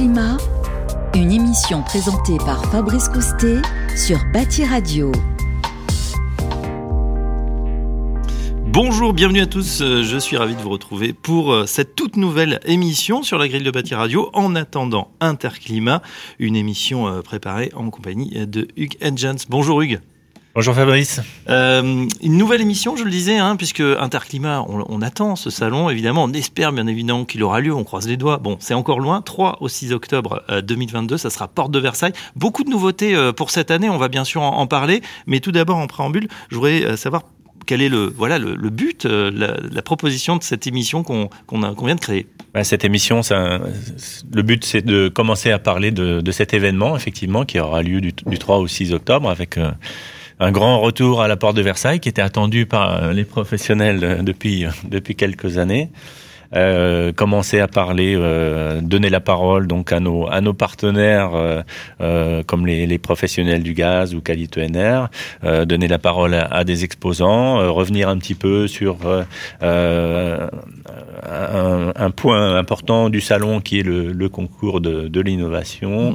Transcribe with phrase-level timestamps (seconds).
[0.00, 3.60] Une émission présentée par Fabrice Coustet
[3.96, 5.10] sur Bâti Radio.
[8.66, 9.80] Bonjour, bienvenue à tous.
[9.80, 13.48] Euh, je suis ravi de vous retrouver pour euh, cette toute nouvelle émission sur la
[13.48, 14.30] grille de Bâti Radio.
[14.34, 16.00] En attendant Interclimat,
[16.38, 19.46] une émission euh, préparée en compagnie de Hugues Edgens.
[19.48, 19.98] Bonjour Hugues.
[20.58, 21.20] Bonjour Fabrice.
[21.48, 25.88] Euh, une nouvelle émission, je le disais, hein, puisque Interclimat, on, on, attend ce salon,
[25.88, 28.38] évidemment, on espère bien évidemment qu'il aura lieu, on croise les doigts.
[28.38, 32.12] Bon, c'est encore loin, 3 au 6 octobre 2022, ça sera Porte de Versailles.
[32.34, 35.38] Beaucoup de nouveautés euh, pour cette année, on va bien sûr en, en parler, mais
[35.38, 37.22] tout d'abord en préambule, je voudrais euh, savoir
[37.68, 41.28] quel est le voilà le, le but, euh, la, la, proposition de cette émission qu'on
[41.46, 42.26] qu'on qu vient de créer.
[42.52, 43.60] Bah, cette émission, ça,
[44.32, 48.00] le but c'est de commencer à parler de, de, cet événement effectivement qui aura lieu
[48.00, 49.70] du, du 3 au 6 octobre avec euh,
[50.40, 54.66] un grand retour à la porte de Versailles qui était attendu par les professionnels depuis,
[54.84, 55.90] depuis quelques années.
[56.54, 61.60] Euh, commencer à parler, euh, donner la parole donc à nos à nos partenaires euh,
[62.00, 65.10] euh comme les, les, professionnels du gaz ou Qualité NR,
[65.44, 68.96] euh, donner la parole à, des exposants, euh, revenir un petit peu sur
[69.60, 70.48] un,
[71.20, 76.14] un, point important du salon qui est le, le concours de, de l'innovation.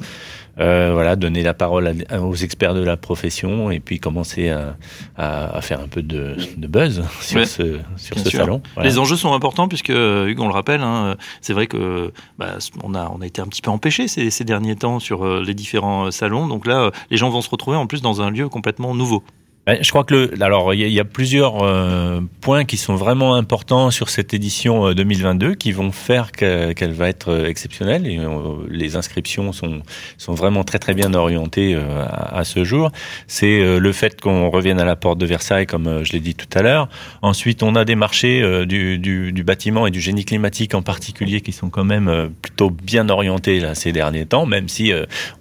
[0.59, 4.77] Euh, voilà, donner la parole à, aux experts de la profession et puis commencer à,
[5.17, 8.61] à, à faire un peu de, de buzz sur ouais, ce, sur ce salon.
[8.75, 8.87] Voilà.
[8.87, 12.93] Les enjeux sont importants puisque, Hugues, on le rappelle, hein, c'est vrai que bah, on,
[12.93, 15.55] a, on a été un petit peu empêché ces, ces derniers temps sur euh, les
[15.55, 16.47] différents salons.
[16.47, 19.23] Donc là, les gens vont se retrouver en plus dans un lieu complètement nouveau.
[19.66, 23.92] Je crois que le, alors il y, a plusieurs euh, points qui sont vraiment importants
[23.92, 28.28] sur cette édition 2022 qui vont faire qu'elle qu va être exceptionnelle et euh,
[28.69, 29.81] les inscriptions sont
[30.17, 32.91] sont vraiment très très bien orientées euh, à, ce jour.
[33.28, 36.19] C'est euh, le fait qu'on revienne à la porte de Versailles comme euh, je l'ai
[36.19, 36.89] dit tout à l'heure.
[37.22, 40.81] Ensuite, on a des marchés euh, du, du, du, bâtiment et du génie climatique en
[40.81, 44.91] particulier qui sont quand même plutôt bien orientés là ces derniers temps, même si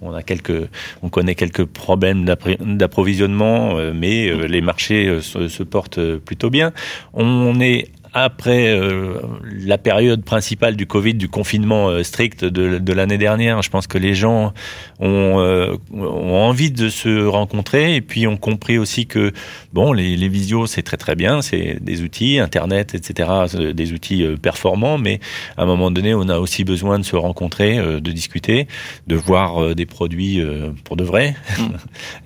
[0.01, 0.69] on a quelques
[1.01, 6.71] on connaît quelques problèmes d'approvisionnement, mais euh, les marchés euh, se, se, portent plutôt bien.
[7.13, 9.19] On est après euh,
[9.51, 13.87] la période principale du Covid, du confinement euh, strict de, de l'année dernière, je pense
[13.87, 14.53] que les gens
[14.99, 19.31] ont, euh, ont, envie de se rencontrer et puis ont compris aussi que
[19.73, 23.29] bon, les, les visios c'est très très bien, c'est des outils, Internet, etc.,
[23.73, 25.19] des outils euh, performants, mais
[25.57, 28.67] à un moment donné, on a aussi besoin de se rencontrer, euh, de discuter,
[29.07, 30.41] de voir euh, des produits
[30.83, 31.35] pour de vrai.
[31.57, 31.63] Mmh.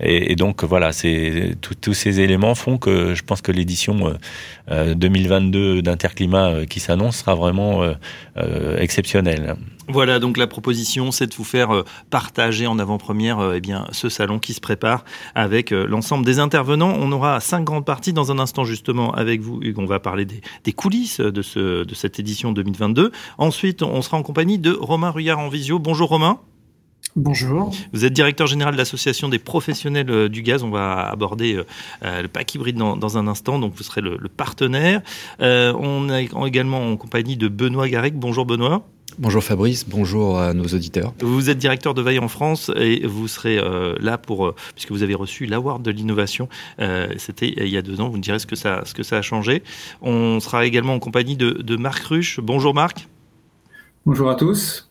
[0.00, 4.14] et, et, donc voilà, c'est tous ces éléments font que je pense que l'édition
[4.70, 7.94] 2022 d'Interclimat euh, qui s'annonce sera vraiment euh,
[8.36, 9.56] euh, exceptionnel.
[9.88, 14.38] Voilà, donc la proposition, c'est de vous faire partager en avant-première eh bien, ce salon
[14.38, 15.02] qui se prépare
[15.34, 16.94] avec l'ensemble des intervenants.
[17.00, 19.78] On aura cinq grandes parties dans un instant justement avec vous, Hugues.
[19.78, 23.12] On va parler des, des coulisses de, ce, de cette édition 2022.
[23.38, 25.78] Ensuite, on sera en compagnie de Romain Ruyard en visio.
[25.78, 26.38] Bonjour Romain.
[27.18, 27.72] Bonjour.
[27.92, 30.62] Vous êtes directeur général de l'association des professionnels euh, du gaz.
[30.62, 31.60] On va aborder
[32.04, 35.02] euh, le pack hybride dans, dans, un instant, donc vous serez le, le partenaire.
[35.40, 38.14] Euh, on est également en compagnie de Benoît Garec.
[38.14, 38.84] Bonjour Benoît.
[39.18, 41.12] Bonjour Fabrice, bonjour à nos auditeurs.
[41.20, 44.92] Vous êtes directeur de veille en France et vous serez euh, là pour, euh, puisque
[44.92, 48.22] vous avez reçu l'award de l'innovation, euh, c'était il y a deux ans, vous me
[48.22, 49.64] direz ce que ça, ce que ça a changé.
[50.02, 52.38] On sera également en compagnie de, de Marc Ruche.
[52.40, 53.08] Bonjour Marc.
[54.06, 54.87] Bonjour à tous.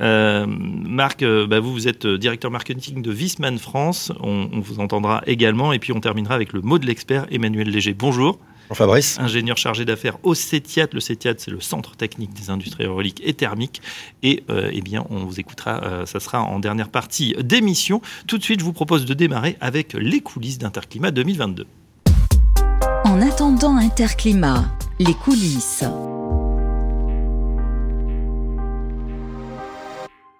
[0.00, 4.12] Euh, Marc, euh, bah vous, vous êtes directeur marketing de Visman France.
[4.20, 5.72] On, on, vous entendra également.
[5.72, 7.94] Et puis, on terminera avec le mot de l'expert, Emmanuel Léger.
[7.94, 8.38] Bonjour.
[8.68, 9.18] Bonjour Fabrice.
[9.18, 10.88] Ingénieur chargé d'affaires au CETIAT.
[10.92, 13.80] Le CETIAT, c'est le Centre technique des industries hydrauliques et thermiques.
[14.22, 15.82] Et euh, eh bien, on vous écoutera.
[15.84, 18.02] Euh, ça sera en dernière partie d'émission.
[18.26, 21.66] Tout de suite, je vous propose de démarrer avec les coulisses d'Interclimat 2022.
[23.04, 24.66] En attendant Interclimat,
[24.98, 25.84] les coulisses.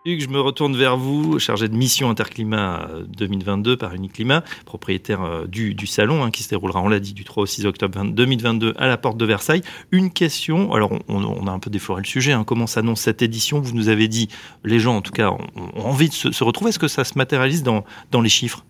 [0.09, 5.47] Hugues, je me retourne vers vous, chargé de mission Interclimat 2022 par Uniclimat, propriétaire euh,
[5.47, 8.75] du, salon hein, qui se déroulera, on l'a dit, du 3 au 6 octobre 2022
[8.79, 9.63] à la porte de Versailles.
[9.93, 13.61] Une question, alors on, a un peu défloré le sujet, hein, comment s'annonce cette édition?
[13.61, 14.29] Vous nous avez dit,
[14.65, 15.39] les gens en tout cas ont,
[15.77, 16.71] envie de se, retrouver.
[16.71, 17.85] Est-ce que ça se matérialise dans
[18.23, 18.65] les chiffres?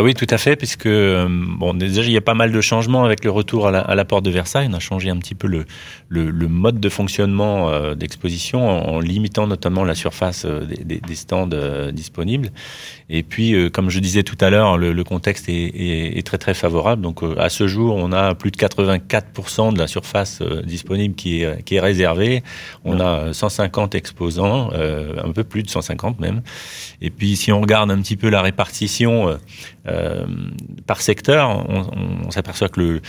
[0.00, 3.04] Ah oui, tout à fait, puisque bon, déjà il y a pas mal de changements
[3.04, 4.66] avec le retour à la, porte de Versailles.
[4.70, 9.84] On a changé un petit peu le, mode de fonctionnement euh, d'exposition en, limitant notamment
[9.84, 12.50] la surface euh, des, stands euh, disponibles.
[13.12, 17.02] Et puis, euh, comme je disais tout à l'heure, le, contexte est, très très favorable.
[17.02, 21.16] Donc, euh, à ce jour, on a plus de 84% de la surface euh, disponible
[21.16, 22.44] qui est, réservée.
[22.84, 26.42] On a 150 exposants, un peu plus de 150 même.
[27.00, 29.38] Et puis, si on regarde un petit peu la répartition
[29.88, 29.89] euh,
[30.86, 33.00] par secteur, on, on s'aperçoit que le,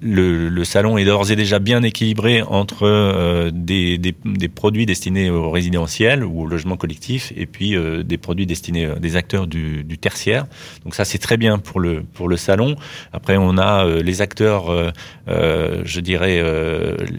[0.00, 5.50] le, salon est d'ores et déjà bien équilibré entre euh, des, des, produits destinés au
[5.50, 9.82] résidentiel ou au logement collectif et puis euh, des produits destinés euh, des acteurs du,
[9.82, 10.46] du, tertiaire.
[10.84, 12.76] Donc ça c'est très bien pour le pour le salon.
[13.12, 14.92] Après on a les acteurs,
[15.26, 16.42] je dirais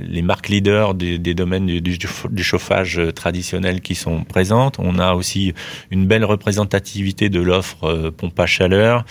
[0.08, 4.78] les marques leaders des, des domaines du, du, chauffage traditionnel qui sont présentes.
[4.80, 5.54] On a aussi
[5.90, 9.06] une belle représentativité de l'offre pompe à chaleur.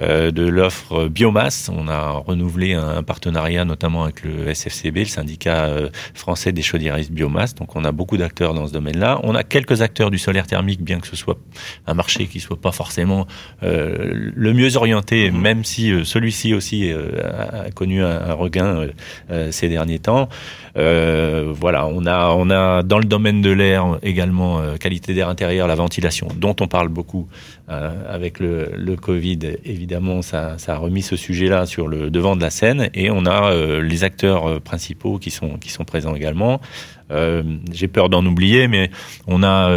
[0.00, 1.68] Euh, de l'offre biomasse.
[1.74, 7.10] On a renouvelé un partenariat notamment avec le SFCB, le syndicat euh, français des chaudiéristes
[7.10, 7.56] biomasse.
[7.56, 9.18] Donc on a beaucoup d'acteurs dans ce domaine-là.
[9.24, 11.38] On a quelques acteurs du solaire thermique, bien que ce soit
[11.88, 13.26] un marché qui soit pas forcément
[13.64, 15.40] euh, le mieux orienté, mhm.
[15.40, 18.86] même si celui-ci aussi a connu un, regain
[19.50, 20.28] ces derniers temps.
[20.76, 25.74] voilà, on a on a dans le domaine de l'air également qualité d'air intérieur, la
[25.74, 27.28] ventilation, dont on parle beaucoup
[27.68, 32.42] avec le, le Covid évidemment évidemment, ça, a remis ce sujet-là sur le devant de
[32.42, 36.14] la scène et on a euh, les acteurs euh, principaux qui sont, qui sont présents
[36.14, 36.60] également.
[37.10, 37.42] Euh,
[37.72, 38.90] j'ai peur d'en oublier, mais
[39.26, 39.70] on a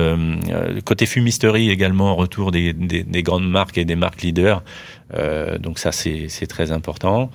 [0.84, 4.64] côté fumisterie également retour des, des, grandes marques et des marques leaders.
[5.14, 7.32] Euh, donc ça c'est très important.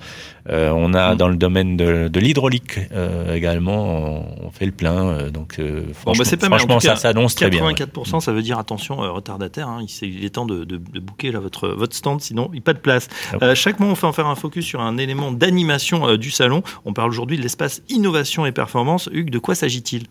[0.49, 1.17] Euh, on a mm.
[1.17, 5.29] dans le domaine de, de l'hydraulique euh, également, on, fait le plein.
[5.29, 5.59] donc
[5.93, 7.69] franchement, bah, pas franchement ça s'annonce très bien.
[7.71, 9.67] 84%, ça veut dire attention retardataire.
[9.67, 12.59] Hein, il, est temps de, de, de booker là, votre, votre stand, sinon il n'y
[12.59, 13.07] a pas de place.
[13.53, 16.63] Chaque mois, on fait en faire un focus sur un élément d'animation du salon.
[16.85, 19.09] On parle aujourd'hui de l'espace innovation et performance.
[19.11, 20.05] Hugues, de quoi s'agit-il?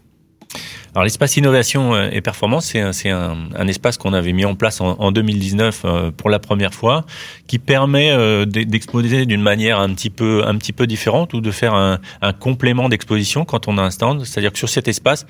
[0.96, 4.80] Alors l'espace innovation euh, et performance, c'est un, un, espace qu'on avait mis en place
[4.80, 7.04] en, en 2019 euh, pour la première fois,
[7.46, 11.50] qui permet euh, d'exposer d'une manière un petit peu un petit peu différente ou de
[11.50, 14.24] faire un, un complément d'exposition quand on a un stand.
[14.24, 15.26] C'est-à-dire que sur cet espace,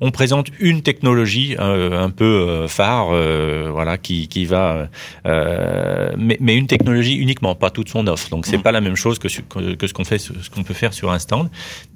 [0.00, 4.88] on présente une technologie euh, un peu euh, phare, euh, voilà, qui, qui va,
[5.24, 8.28] mais, mais, une technologie uniquement, pas toute son offre.
[8.30, 8.62] Donc c'est mmh.
[8.62, 9.28] pas la même chose que,
[9.74, 11.50] que, ce qu'on fait, ce qu'on peut faire sur un stand.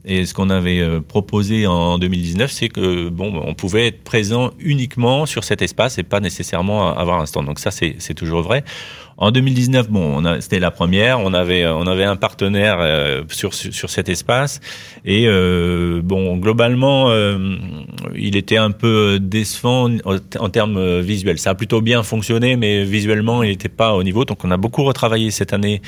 [0.05, 5.27] Et ce qu'on avait proposé en 2019, c'est que bon, on pouvait être présent uniquement
[5.27, 7.47] sur cet espace et pas nécessairement avoir un stand.
[7.47, 8.65] Donc ça, c'est toujours vrai.
[9.21, 11.21] En 2019, bon, c'était la première.
[11.21, 14.61] On avait, on avait un partenaire euh, sur, sur cet espace
[15.05, 17.57] et euh, bon, globalement, euh,
[18.17, 21.39] il était un peu décevant en, termes visuels.
[21.39, 24.25] Ça a plutôt bien fonctionné, mais visuellement, il n'était pas au niveau.
[24.25, 25.83] Donc, on a beaucoup retravaillé cette année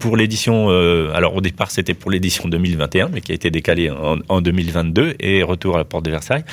[0.00, 0.68] pour l'édition.
[1.14, 5.14] alors, au départ, c'était pour l'édition 2021, mais qui a été décalée en, en, 2022
[5.20, 6.44] et retour à la porte de Versailles.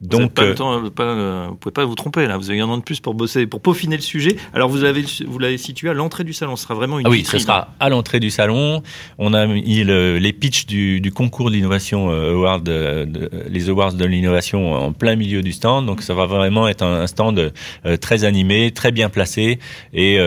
[0.00, 2.38] Donc, vous, ne pouvez pas vous tromper là.
[2.38, 4.36] Vous avez un an de plus pour bosser, pour peaufiner le sujet.
[4.52, 6.56] Alors, vous avez, vous l'avez situé à l'entrée du salon.
[6.56, 8.82] Ce sera vraiment une ah Oui, ce sera à l'entrée du salon.
[9.18, 13.06] On a mis les pitchs du, du concours d'innovation euh, award, euh,
[13.48, 15.86] les awards de l'innovation en plein milieu du stand.
[15.86, 17.52] Donc ça va vraiment être un, stand
[17.86, 19.58] euh, très animé, très bien placé.
[19.92, 20.18] Et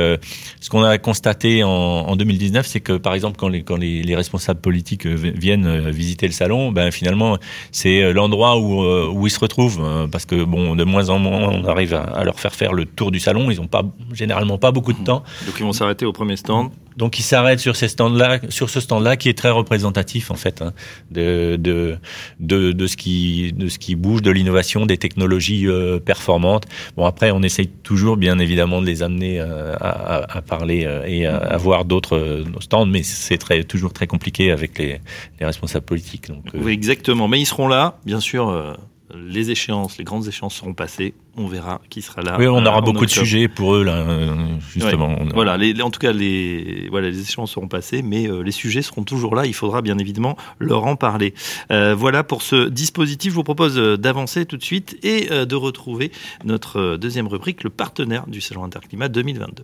[0.60, 4.04] ce qu'on a constaté en, en 2019, c'est que par exemple quand les, quand les,
[4.04, 7.38] les responsables politiques viennent visiter le salon, ben finalement
[7.72, 11.66] c'est l'endroit où, où ils se retrouvent parce que bon de moins en moins on
[11.66, 13.52] arrive à, à leur faire faire le tour du salon.
[13.52, 13.84] Ils n'ont pas
[14.14, 15.23] généralement pas beaucoup de temps.
[15.46, 16.72] Donc ils vont s'arrêter au premier stand.
[16.98, 20.62] Donc ils s'arrêtent sur ces stands-là, sur ce stand-là qui est très représentatif en fait
[20.62, 20.74] hein,
[21.12, 21.98] de, de,
[22.40, 26.66] de, de, ce qui de ce qui bouge, de l'innovation, des technologies euh, performantes.
[26.96, 31.04] Bon après on essaye toujours bien évidemment de les amener euh, à, à, parler euh,
[31.06, 35.00] et à, voir d'autres stands, mais c'est très toujours très compliqué avec les,
[35.40, 36.28] les responsables politiques.
[36.28, 38.78] Donc, oui exactement, mais ils seront là, bien sûr
[39.16, 41.14] les échéances, les grandes échéances seront passées.
[41.38, 42.36] On verra qui sera là.
[42.40, 45.16] Oui, on aura euh, beaucoup de sujets pour eux là, euh, justement.
[45.34, 48.82] Voilà, les, en tout cas, les voilà, les échéances seront passées, mais euh, les sujets
[48.82, 49.46] seront toujours là.
[49.46, 51.34] Il faudra bien évidemment leur en parler.
[51.70, 53.32] voilà pour ce dispositif.
[53.32, 56.12] Je vous propose d'avancer tout de suite et de retrouver
[56.44, 59.64] notre deuxième rubrique, le partenaire du salon Interclimat 2022.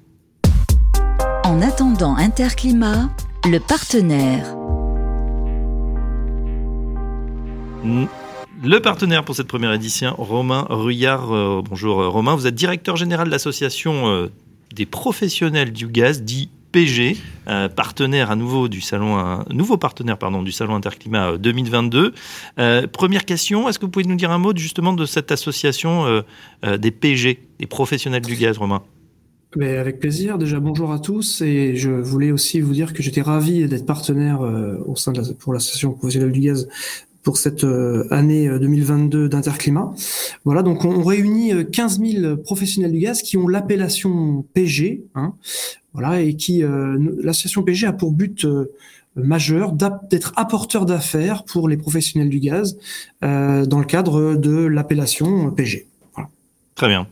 [1.44, 3.10] En attendant Interclimat,
[3.46, 4.56] le partenaire.
[8.62, 11.34] Le partenaire pour cette première édition, Romain Ruyard.
[11.34, 14.28] Euh, bonjour euh, Romain, vous êtes directeur général de l'association euh,
[14.76, 17.16] des professionnels du gaz, dit PG,
[17.76, 22.14] partenaire à nouveau du salon, nouveau partenaire pardon du salon Interclimat 2022.
[22.92, 26.24] première question, est-ce que vous pouvez nous dire un mot justement de cette association
[26.64, 28.84] des PG, des professionnels du gaz, Romain?
[29.60, 30.38] Avec plaisir.
[30.38, 31.42] Déjà, bonjour à tous.
[31.42, 34.42] Et je voulais aussi vous dire que j'étais ravi d'être partenaire
[34.86, 36.68] au sein de la, pour l'association professionnelle du gaz
[37.24, 39.94] pour cette euh, année 2022 euh, d'Interclimat.
[40.46, 45.34] Voilà, donc on, réunit 15 euh, 000 professionnels du gaz qui ont l'appellation PG, hein,
[45.94, 46.64] voilà, et qui
[47.24, 48.46] l'association PG a pour but
[49.16, 52.78] majeur d'être apporteur d'affaires pour les professionnels du gaz
[53.22, 55.88] dans le cadre de l'appellation PG.
[56.76, 57.08] Très bien.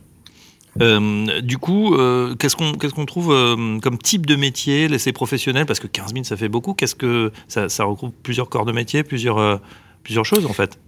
[1.42, 1.96] Du coup,
[2.38, 3.34] qu'est-ce qu'on trouve
[3.82, 5.66] comme type de métier, l'essai professionnel?
[5.66, 6.72] Parce que 15 000, ça fait beaucoup.
[6.72, 9.60] Qu'est-ce que ça, ça regroupe plusieurs corps de métier, plusieurs
[10.08, 10.78] plusieurs choses en fait.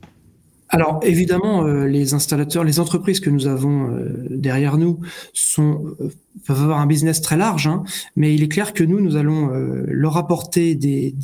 [0.71, 5.01] Alors évidemment, euh, les installateurs, les entreprises que nous avons euh, derrière nous
[5.35, 6.09] sont euh,
[6.47, 7.83] peuvent avoir un business très large, hein,
[8.17, 9.51] mais il est clair que nous, nous allons
[9.87, 11.15] leur apporter des,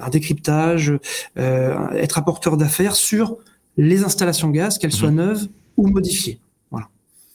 [0.00, 0.94] un décryptage,
[1.36, 3.36] être apporteur d'affaires sur
[3.76, 5.16] les installations gaz, qu'elles soient Mhm.
[5.16, 6.38] neuves ou modifiées.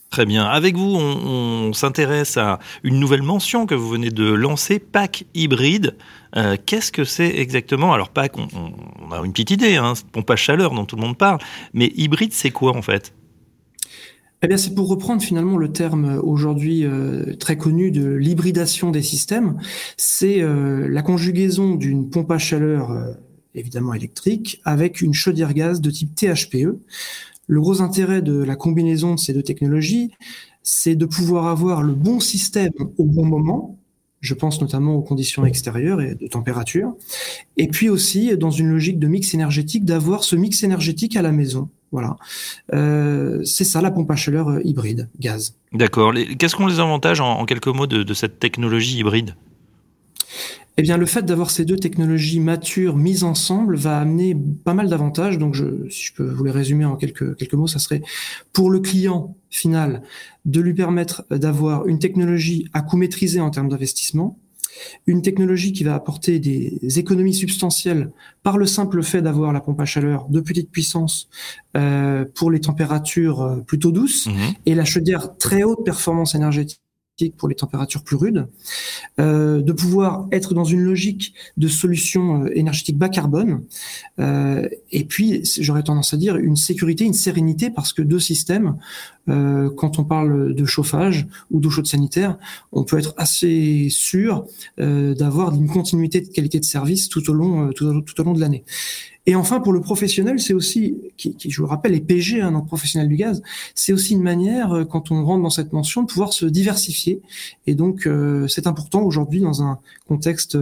[0.10, 0.46] Très bien.
[0.46, 5.98] Avec vous, on, s'intéresse à une nouvelle mention que vous venez de lancer, pack hybride.
[6.36, 7.94] Euh, Qu'est-ce que c'est exactement?
[7.94, 11.18] Alors pack, on, a une petite idée, hein, pompe à chaleur dont tout le monde
[11.18, 11.40] parle,
[11.74, 13.14] mais hybride, c'est quoi en fait?
[14.44, 19.02] Eh bien, c'est pour reprendre finalement le terme aujourd'hui euh, très connu de l'hybridation des
[19.02, 19.58] systèmes.
[19.98, 23.14] C'est euh, la conjugaison d'une pompe à chaleur euh,
[23.56, 26.80] évidemment électrique avec une chaudière gaz de type THPE.
[27.48, 30.12] Le gros intérêt de la combinaison de ces deux technologies,
[30.64, 33.80] c'est de pouvoir avoir le bon système au bon moment.
[34.20, 36.96] Je pense notamment aux conditions extérieures et de température.
[37.56, 41.32] Et puis aussi, dans une logique de mix énergétique, d'avoir ce mix énergétique à la
[41.32, 41.70] maison.
[41.92, 42.18] Voilà.
[42.74, 45.56] Euh, c'est ça la pompe à chaleur euh, hybride, gaz.
[45.72, 46.14] D'accord.
[46.38, 49.36] Qu'est-ce qu'on les avantages en, quelques mots de cette technologie hybride?
[50.80, 54.90] Eh bien, le fait d'avoir ces deux technologies matures mises ensemble va amener pas mal
[54.90, 55.40] d'avantages.
[55.40, 58.02] Donc, je, si je peux vous les résumer en quelques, quelques mots, ça serait
[58.54, 60.04] pour le client final
[60.46, 64.38] de lui permettre d'avoir une technologie à coût maîtrisé en termes d'investissement,
[65.08, 68.12] une technologie qui va apporter des économies substantielles
[68.44, 71.28] par le simple fait d'avoir la pompe à chaleur de petite puissance
[71.76, 74.54] euh, pour les températures euh, plutôt douces Mhm.
[74.68, 76.82] et la chaudière très haute performance énergétique
[77.38, 78.48] pour les températures plus rudes,
[79.20, 83.64] euh, de pouvoir être dans une logique de solution euh, énergétique bas carbone,
[84.20, 88.78] euh, et puis j'aurais tendance à dire une sécurité, une sérénité, parce que deux systèmes,
[89.30, 92.38] euh, quand on parle de chauffage ou d'eau chaude sanitaire,
[92.72, 94.46] on peut être assez sûr
[94.80, 98.34] euh, d'avoir une continuité de qualité de service tout au long, euh, tout au, long
[98.34, 98.64] de l'année.
[99.26, 102.68] Et enfin, pour le professionnel, c'est aussi, je vous le rappelle, les PG, hein, donc
[102.68, 103.42] professionnel du gaz,
[103.76, 107.22] c'est aussi une manière, quand on rentre dans cette mention, de pouvoir se diversifier.
[107.66, 108.08] Et donc,
[108.48, 110.58] c'est important aujourd'hui, dans un contexte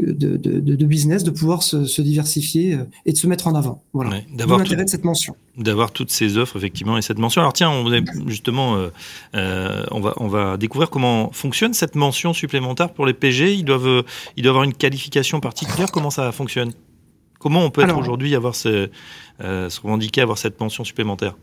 [0.00, 3.46] de, de, de, de business, de pouvoir se, se diversifier euh, et de se mettre
[3.46, 3.82] en avant.
[3.92, 4.10] Voilà.
[4.10, 5.36] Ouais, D'avoir l'intérêt de cette mention.
[5.56, 7.40] d'avoir toutes ces offres effectivement et cette mention.
[7.40, 7.88] Alors tiens, on
[8.28, 8.88] justement, euh,
[9.34, 13.54] euh, on va on va découvrir comment fonctionne cette mention supplémentaire pour les PG.
[13.54, 14.04] Ils doivent
[14.36, 15.90] ils doivent avoir une qualification particulière.
[15.92, 16.72] Comment ça fonctionne?
[17.38, 18.88] Comment on peut être aujourd'hui avoir ce,
[19.42, 21.36] euh, se revendiquer avoir cette mention supplémentaire?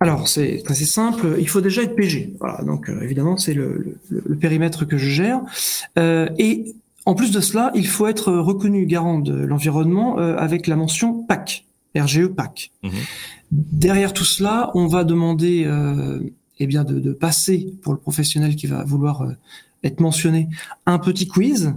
[0.00, 1.36] Alors, c'est assez simple.
[1.38, 2.32] Il faut déjà être PG.
[2.40, 2.64] Voilà.
[2.64, 5.40] Donc, euh, évidemment, c'est le, le, le périmètre que je gère.
[5.96, 10.66] Euh, et en plus de cela, il faut être reconnu garant de l'environnement euh, avec
[10.66, 11.64] la mention PAC,
[11.96, 12.70] RGE PAC.
[12.82, 12.92] Mhm.
[13.50, 16.20] Derrière tout cela, on va demander euh,
[16.58, 19.32] eh bien de, de passer pour le professionnel qui va vouloir euh,
[19.82, 20.48] être mentionné
[20.86, 21.74] un petit quiz.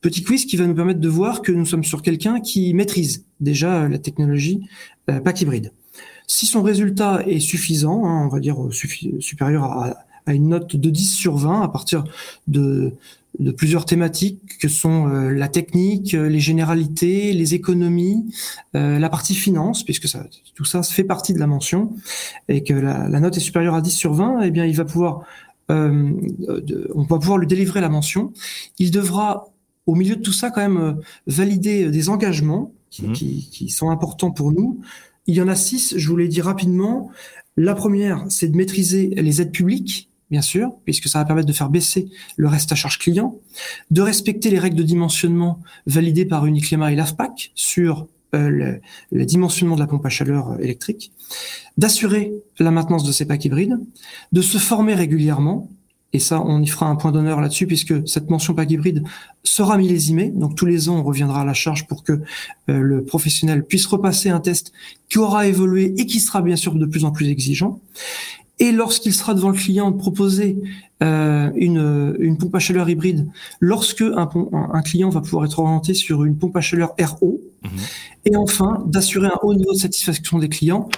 [0.00, 3.24] Petit quiz qui va nous permettre de voir que nous sommes sur quelqu'un qui maîtrise
[3.40, 4.62] déjà la technologie
[5.10, 5.72] euh, PAC hybride.
[6.26, 9.96] Si son résultat est suffisant, hein, on va dire euh, supérieur à,
[10.26, 12.04] à une note de 10 sur 20 à partir
[12.46, 12.94] de,
[13.38, 18.26] de plusieurs thématiques que sont euh, la technique, euh, les généralités, les économies,
[18.74, 21.94] euh, la partie finance, puisque ça, tout ça fait partie de la mention,
[22.48, 24.84] et que la, la note est supérieure à 10 sur 20, eh bien il va
[24.84, 25.22] pouvoir,
[25.70, 26.10] euh,
[26.48, 28.32] de- on va pouvoir lui délivrer la mention.
[28.78, 29.48] Il devra,
[29.86, 30.92] au milieu de tout ça, quand même euh,
[31.26, 33.12] valider des engagements qui, Mhm.
[33.12, 34.80] qui, qui sont importants pour nous.
[35.28, 37.10] Il y en a six, je vous l'ai dit rapidement.
[37.56, 41.52] La première, c'est de maîtriser les aides publiques, bien sûr, puisque ça va permettre de
[41.52, 43.36] faire baisser le reste à charge client,
[43.90, 48.78] de respecter les règles de dimensionnement validées par Uniclima et l'AFPAC sur euh,
[49.10, 51.12] le, dimensionnement de la pompe à chaleur euh, électrique,
[51.76, 53.78] d'assurer la maintenance de ces packs hybrides,
[54.32, 55.68] de se former régulièrement,
[56.12, 59.04] et ça, on y fera un point d'honneur là-dessus, puisque cette mention pack hybride
[59.44, 62.18] sera millésimée, donc tous les ans, on reviendra à la charge pour que euh,
[62.80, 64.72] le professionnel puisse repasser un test
[65.08, 67.80] qui aura évolué et qui sera bien sûr de plus en plus exigeant.
[68.60, 70.58] Et lorsqu'il sera devant le client de proposer
[71.02, 73.26] euh, une, une pompe à chaleur hybride,
[73.58, 74.28] lorsque un,
[74.72, 77.70] un client va pouvoir être orienté sur une pompe à chaleur RO, Mhm.
[78.26, 80.88] et enfin d'assurer un haut niveau de satisfaction des clients.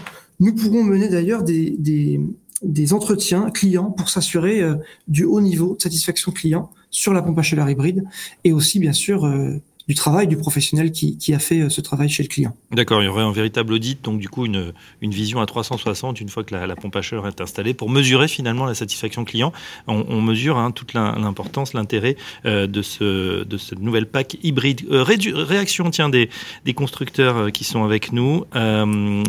[0.41, 2.21] Nous pourrons mener d'ailleurs des, des,
[2.63, 4.77] des entretiens clients pour s'assurer euh,
[5.09, 8.05] du haut niveau de satisfaction client sur la pompe à chaleur hybride
[8.45, 12.09] et aussi bien sûr euh, du travail du professionnel qui, qui, a fait ce travail
[12.09, 12.57] chez le client.
[12.71, 16.21] D'accord, il y aurait un véritable audit, donc du coup une, une vision à 360
[16.21, 19.25] une fois que la, la, pompe à chaleur est installée pour mesurer finalement la satisfaction
[19.25, 19.53] client.
[19.87, 24.83] On, on mesure hein, toute l'importance, l'intérêt euh, de, ce, de cette nouvelle PAC hybride.
[24.91, 26.31] Euh, réaction tiens, des,
[26.65, 28.45] des constructeurs qui sont avec nous.
[28.55, 29.23] Euh,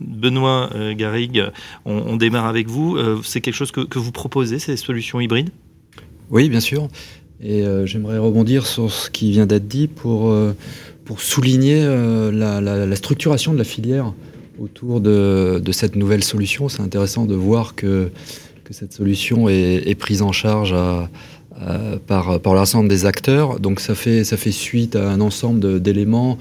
[0.00, 1.44] Benoît Garrigue,
[1.84, 2.98] on, on, démarre avec vous.
[3.22, 5.50] C'est quelque chose que, que vous proposez, ces solutions hybrides?
[6.30, 6.88] Oui, bien sûr.
[7.44, 10.54] Et euh, j'aimerais rebondir sur ce qui vient d'être dit pour, euh,
[11.04, 14.12] pour souligner euh, la, la, la, structuration de la filière
[14.60, 16.68] autour de, de cette nouvelle solution.
[16.68, 18.10] C'est intéressant de voir que,
[18.62, 21.10] que cette solution est, est prise en charge à,
[22.06, 23.58] par, par l'ensemble des acteurs.
[23.58, 26.38] Donc ça fait, ça fait suite à un ensemble d'éléments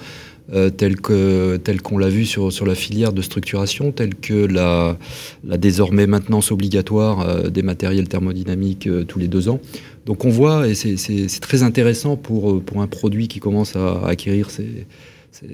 [0.53, 4.34] euh, tel que tel qu'on l'a vu sur sur la filière de structuration, tel que
[4.34, 4.98] la,
[5.43, 9.60] la désormais maintenance obligatoire des matériels thermodynamiques tous les deux ans.
[10.05, 14.50] Donc on voit, et c'est très intéressant pour, pour un produit qui commence à acquérir
[14.50, 14.88] ses,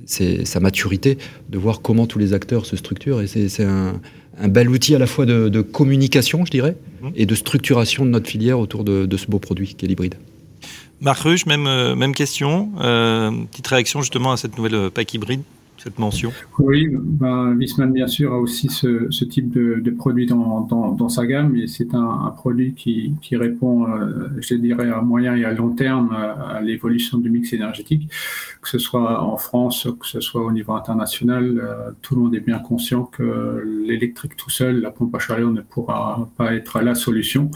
[0.05, 1.17] ses, sa maturité,
[1.49, 3.21] de voir comment tous les acteurs se structurent.
[3.21, 3.99] Et c'est un,
[4.39, 7.07] un, bel outil à la fois de, de communication, je dirais, mmh.
[7.15, 10.15] et de structuration de notre filière autour de, de ce beau produit qu'est l'hybride.
[10.99, 12.71] Marc Ruche, même, euh, même question.
[12.79, 15.41] Euh, petite réaction justement à cette nouvelle euh, PAC hybride
[16.59, 17.57] Oui, ben,
[17.87, 22.73] bien sûr, a aussi ce, type de, produit dans, sa gamme, et c'est un, produit
[22.73, 27.53] qui, répond, euh, je dirais, à moyen et à long terme à l'évolution du mix
[27.53, 28.09] énergétique,
[28.61, 31.59] que ce soit en France, que ce soit au niveau international.
[31.59, 35.51] Euh, tout le monde est bien conscient que l'électrique tout seul, la pompe à chaleur
[35.51, 37.51] ne pourra pas être la solution.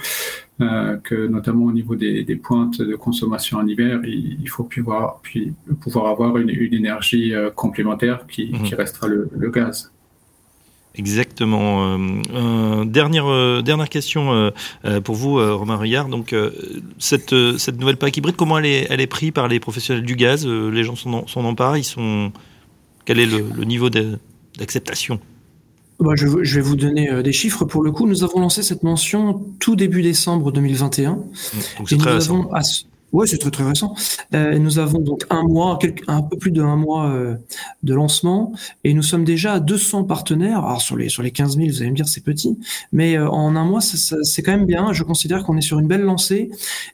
[0.62, 4.64] Euh, que notamment au niveau des, des, pointes de consommation en hiver, il, il faut
[4.64, 8.64] pouvoir, puis, pouvoir avoir une, une énergie euh, complémentaire qui, mmh.
[8.64, 9.92] qui restera le, le, gaz.
[10.94, 11.98] Exactement.
[11.98, 14.52] Euh, dernière, euh, dernière question
[14.86, 16.10] euh, pour vous, Romain Ruyard.
[16.10, 16.36] Donc,
[17.00, 20.16] cette, cette nouvelle PAC hybride, comment elle est, elle est prise par les professionnels du
[20.16, 20.46] gaz?
[20.46, 22.32] Les gens s'en emparent Ils sont...
[23.06, 25.20] Quel est le, le niveau d'acceptation?
[26.02, 27.66] Bah, je, je, vais vous donner euh, des chiffres.
[27.66, 31.12] Pour le coup, nous avons lancé cette mention tout début décembre 2021.
[31.12, 32.50] Donc récent.
[32.50, 32.50] Avons,
[33.14, 33.94] oui, c'est très très récent.
[34.34, 35.78] Euh, nous avons donc un mois,
[36.08, 37.36] un peu plus d'un mois euh,
[37.84, 38.54] de lancement,
[38.86, 40.60] et nous sommes déjà à 200 partenaires.
[40.60, 42.58] Alors sur les sur les 15 000, vous allez me dire c'est petit,
[42.94, 44.94] mais euh, en un mois, c'est quand même bien.
[44.94, 46.52] Je considère qu'on est sur une belle lancée.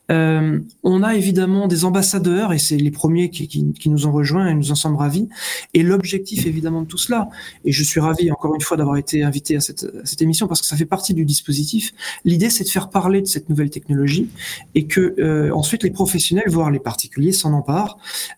[0.10, 4.54] On a évidemment des ambassadeurs, et c'est les premiers qui, qui, nous ont rejoints, et
[4.56, 5.28] nous en sommes ravis.
[5.74, 7.30] Et l'objectif évidemment de tout cela,
[7.64, 10.48] et je suis ravi encore une fois d'avoir été invité à cette, à cette émission
[10.48, 11.94] parce que ça fait partie du dispositif.
[12.26, 14.30] L'idée, c'est de faire parler de cette nouvelle technologie,
[14.74, 16.07] et que ensuite les professionnels,
[16.48, 17.98] voire les particuliers, s'en emparent.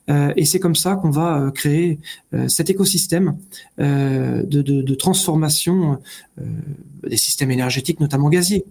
[0.09, 1.99] Euh, et c'est comme ça qu'on va euh, créer
[2.33, 3.37] euh, cet écosystème
[3.77, 5.99] de, de, de, transformation
[7.07, 8.65] des systèmes énergétiques, notamment gaziers.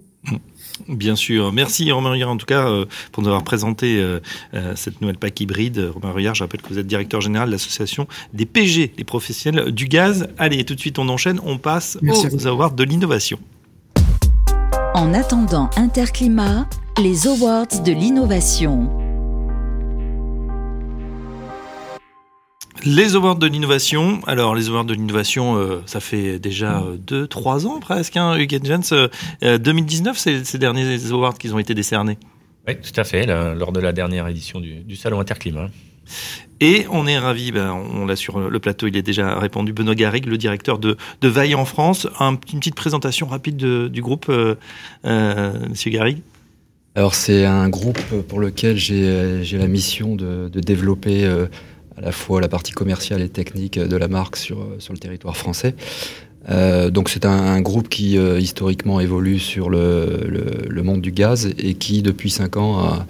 [0.89, 1.53] Bien sûr.
[1.53, 4.21] Merci Romain Ruyard en tout cas euh, pour nous avoir présenté euh,
[4.55, 5.91] euh, cette nouvelle PAC hybride.
[5.93, 9.73] Romain Ruyard, je rappelle que vous êtes directeur général de l'association des PG, les professionnels
[9.73, 10.29] du gaz.
[10.39, 13.39] Allez, tout de suite on enchaîne, on passe Merci aux awards de l'innovation.
[14.99, 16.69] En attendant Interclimat,
[17.01, 18.91] les Awards de l'innovation.
[22.85, 24.21] Les awards de l'innovation.
[24.27, 28.17] Alors, les awards de l'innovation, euh, ça fait déjà 2-3 ans presque.
[28.17, 32.19] Hein, Hugues Jens, euh, 2019, c'est ces derniers awards qui ont été décernés.
[32.67, 35.69] Oui, tout à fait, là, lors de la dernière édition du, du Salon Interclimat.
[36.61, 39.95] Et on est ravi, ben, on l'a sur le plateau, il est déjà répondu, Benoît
[39.95, 42.09] Garrigue, le directeur de, de Vaillant en France.
[42.19, 44.57] Un, une petite présentation rapide de, du groupe, euh,
[45.05, 46.19] euh, Monsieur Garrigue.
[46.97, 51.47] Alors c'est un groupe pour lequel j'ai la mission de, développer euh,
[51.97, 55.77] à la fois la partie commerciale et technique de la marque sur, le territoire français.
[56.49, 62.31] Donc c'est un, groupe qui historiquement évolue sur le, monde du gaz et qui depuis
[62.31, 63.07] cinq ans a,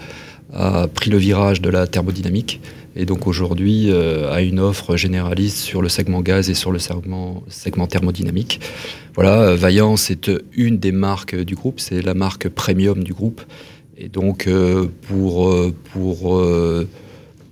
[0.53, 2.61] a pris le virage de la thermodynamique
[2.99, 6.81] et donc aujourd'hui euh, a une offre généraliste sur le segment gaz et sur le
[6.81, 7.43] segment,
[7.89, 8.61] thermodynamique.
[9.15, 13.41] Voilà, Vaillant, c'est une des marques du groupe, c'est la marque premium du groupe.
[13.97, 15.53] Et donc euh, pour,
[15.93, 16.89] pour, euh,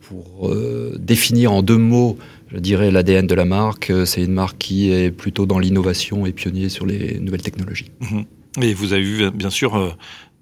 [0.03, 2.19] pour euh, définir en deux mots,
[2.53, 6.33] je dirais l'ADN de la marque, c'est une marque qui est plutôt dans l'innovation et
[6.33, 7.91] pionnier sur les nouvelles technologies.
[8.01, 8.63] Mmh.
[8.63, 9.97] Et vous avez vu bien sûr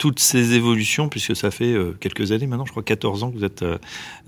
[0.05, 3.39] toutes ces évolutions, puisque ça fait euh, quelques années maintenant, je crois 14 ans que
[3.39, 3.79] vous êtes euh,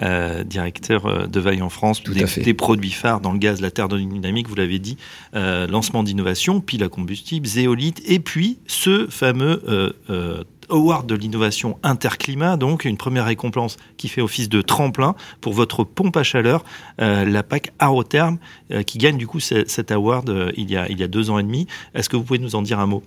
[0.00, 2.40] euh, directeur de Vaille en France, Tout des, à fait.
[2.40, 4.96] des produits phares dans le gaz, la terre dynamique, vous l'avez dit,
[5.34, 11.78] euh, lancement d'innovation, pile à combustible, zéolite, et puis ce fameux euh, Award de l'innovation
[11.82, 16.64] interclimat, donc une première récompense qui fait office de tremplin pour votre pompe à chaleur,
[17.02, 18.38] euh, la PAC Arotherm,
[18.72, 21.30] euh, qui gagne du coup cet award euh, il, y a, il y a deux
[21.30, 21.66] ans et demi.
[21.94, 23.02] Est-ce que vous pouvez nous en dire un mot?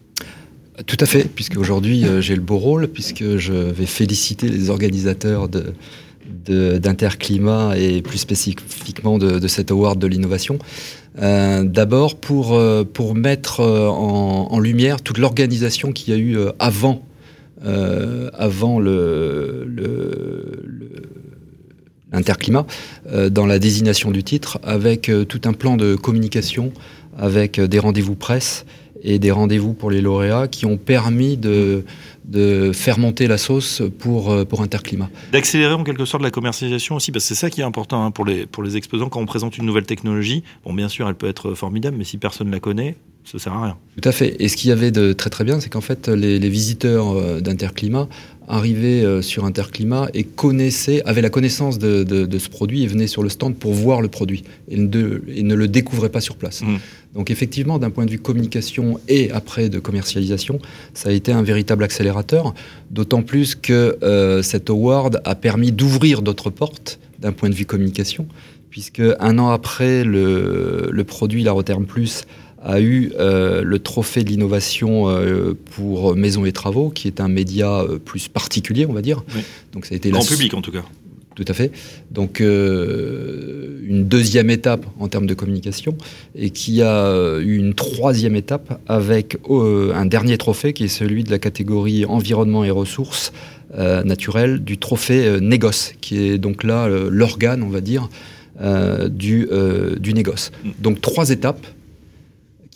[0.85, 4.69] Tout à fait, puisque aujourd'hui euh, j'ai le beau rôle, puisque je vais féliciter les
[4.69, 5.73] organisateurs de,
[6.77, 10.59] d'Interclimat et plus spécifiquement de, cet award de l'innovation.
[11.21, 17.03] Euh, D'abord pour, euh, pour mettre en, lumière toute l'organisation qu'il y a eu avant,
[17.65, 18.79] euh, avant
[23.31, 26.73] dans la désignation du titre avec tout un plan de communication
[27.17, 28.65] avec des rendez-vous presse
[29.03, 31.83] et des rendez-vous pour les lauréats qui ont permis de,
[32.25, 32.71] de
[33.27, 35.09] la sauce pour, euh, pour Interclimat.
[35.31, 38.11] D'accélérer en quelque sorte la commercialisation aussi, parce que c'est ça qui est important hein,
[38.11, 40.43] pour, les, pour les exposants quand on présente une nouvelle technologie.
[40.65, 43.53] Bon, bien sûr, elle peut être formidable, mais si personne ne la connaît, ça sert
[43.53, 43.77] à rien.
[44.01, 44.35] Tout à fait.
[44.39, 47.11] Et ce qu'il y avait de très très bien, c'est qu'en fait, les, les visiteurs
[47.11, 48.07] euh, d'Interclimat
[48.49, 52.87] arrivaient euh, sur Interclimat et connaissaient, avaient la connaissance de, de, de, ce produit et
[52.87, 56.21] venaient sur le stand pour voir le produit et, de, et ne le découvraient pas
[56.21, 56.63] sur place.
[56.63, 56.77] Mmh.
[57.13, 60.59] Donc effectivement, d'un point de vue communication et après de commercialisation,
[60.95, 62.55] ça a été un véritable accélérateur,
[62.89, 67.65] d'autant plus que euh, cet award a permis d'ouvrir d'autres portes d'un point de vue
[67.65, 68.27] communication,
[68.71, 72.23] puisque un an après le, le produit La Roterme Plus
[72.61, 77.27] a eu euh, le trophée de l'innovation euh, pour Maison et Travaux, qui est un
[77.27, 79.23] média euh, plus particulier, on va dire.
[79.35, 79.41] Oui.
[79.73, 80.27] Donc ça a été Grand la...
[80.27, 80.83] public en tout cas.
[81.35, 81.71] Tout à fait.
[82.11, 85.95] Donc une deuxième étape en termes de communication
[86.35, 91.31] et qui a eu une troisième étape avec un dernier trophée qui est celui de
[91.31, 93.31] la catégorie environnement et ressources
[93.77, 98.09] naturelles du trophée négoce, qui est donc là l'organe, on va dire,
[99.09, 99.47] du,
[99.97, 100.51] du négoce.
[100.81, 101.65] Donc trois étapes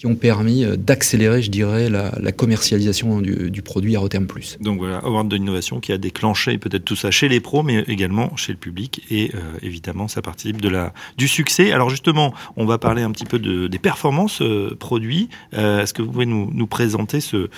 [0.03, 4.57] qui ont permis euh, d'accélérer, je dirais, la, commercialisation du, du, produit Aeroterm Plus.
[4.59, 7.85] Donc voilà, Award de l'innovation qui a déclenché peut-être tout ça chez les pros, mais
[7.87, 9.01] également chez le public.
[9.09, 11.71] Et euh, évidemment, ça participe de la, du succès.
[11.71, 15.29] Alors justement, on va parler un petit peu de, des performances euh, produits.
[15.53, 17.49] Est-ce que vous pouvez nous, présenter ce,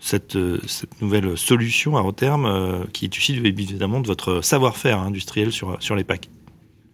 [0.00, 0.36] cette,
[1.00, 5.94] nouvelle solution à terme euh, qui est issue évidemment de votre savoir-faire industriel sur, sur
[5.94, 6.28] les packs?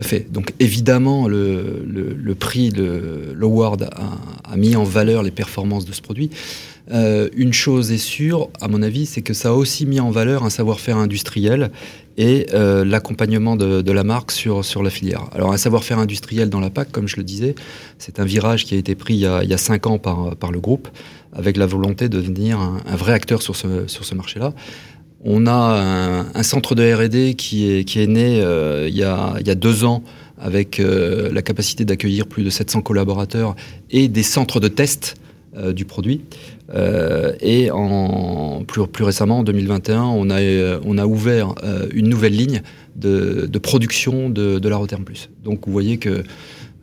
[0.05, 0.31] Fait.
[0.31, 5.93] Donc évidemment, le, le, le prix, l'award a, a, mis en valeur les performances de
[5.93, 6.31] ce produit.
[6.91, 10.11] Euh, une chose est sûre, à mon avis, c'est que ça a aussi mis en
[10.11, 11.71] valeur un savoir-faire industriel
[12.17, 15.29] et euh, l'accompagnement de, la marque sur, la filière.
[15.33, 17.55] Alors un savoir-faire industriel dans la PAC, comme je le disais,
[17.99, 20.61] c'est un virage qui a été pris il y a, cinq ans par, par le
[20.61, 20.89] groupe,
[21.33, 24.55] avec la volonté de devenir un, vrai acteur sur ce, sur ce marché-là.
[25.25, 30.05] On a un, centre de R&D qui est, né euh, il, y a, deux ans
[30.39, 33.57] avec euh, la capacité d'accueillir plus de 700 collaborateurs
[33.91, 35.17] et des centres de test
[35.57, 36.21] euh, du produit.
[37.41, 37.71] Et
[38.67, 41.55] plus, récemment, en 2021, on a, ouvert
[41.93, 42.63] une nouvelle ligne
[42.95, 45.31] de, production de, la Roterm Plus.
[45.43, 46.23] Donc vous voyez que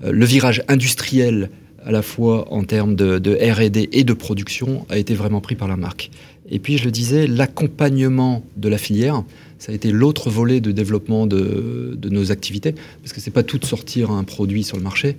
[0.03, 1.51] le virage industriel
[1.85, 5.67] à la fois en termes de R&D et de production a été vraiment pris par
[5.67, 6.09] la marque.
[6.49, 9.23] Et puis, je le disais, l'accompagnement de la filière,
[9.57, 13.43] ça a été l'autre volet de développement de, de, nos activités, parce que c'est pas
[13.43, 15.17] tout de sortir un produit sur le marché.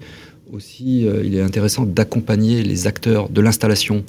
[0.52, 4.04] Aussi, euh, il est intéressant d'accompagner les acteurs de l'installation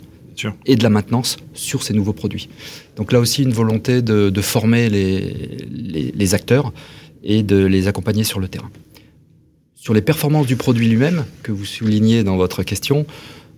[0.65, 2.49] et de la maintenance sur ces nouveaux produits.
[2.95, 6.73] Donc là aussi, une volonté de, de former les, les, les, acteurs
[7.23, 8.69] et de les accompagner sur le terrain.
[9.75, 13.05] Sur les performances du produit lui-même, que vous soulignez dans votre question,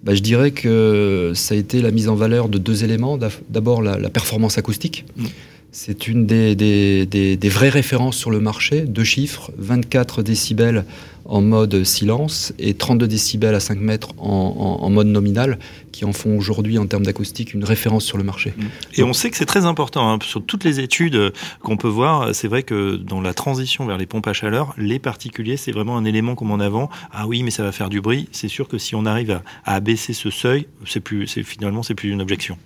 [0.04, 3.18] bah, je dirais que ça a été la mise en valeur de deux éléments.
[3.50, 5.06] D'abord, la, performance acoustique.
[5.18, 5.26] Mmh.
[5.72, 8.82] C'est une des, des, des, des, vraies références sur le marché.
[8.82, 10.84] Deux chiffres, 24 décibels
[11.26, 15.60] en mode silence et 32 décibels à 5 mètres en, en, en mode nominal,
[15.92, 18.56] qui en font aujourd'hui en termes d'acoustique une référence sur le marché.
[18.96, 20.12] Et on sait que c'est très important.
[20.12, 20.18] Hein.
[20.24, 24.08] Sur toutes les études qu'on peut voir, c'est vrai que dans la transition vers les
[24.08, 26.90] pompes à chaleur, les particuliers, c'est vraiment un élément comme en avant.
[27.12, 28.28] Ah oui, mais ça va faire du bruit.
[28.32, 31.84] C'est sûr que si on arrive à, à abaisser ce seuil, c'est plus, c'est finalement,
[31.84, 32.58] c'est plus une objection.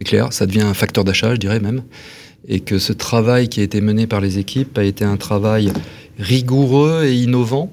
[0.00, 1.82] C'est clair, ça devient un facteur d'achat, je dirais même
[2.48, 5.72] et que ce travail qui a été mené par les équipes a été un travail
[6.18, 7.70] rigoureux et innovant.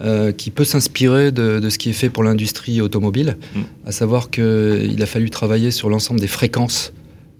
[0.00, 3.60] Euh, qui peut s'inspirer de, de, ce qui est fait pour l'industrie automobile, mmh.
[3.86, 6.92] à savoir qu'il a fallu travailler sur l'ensemble des fréquences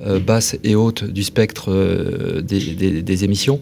[0.06, 3.60] euh, basses et hautes du spectre euh, des, des, des, émissions.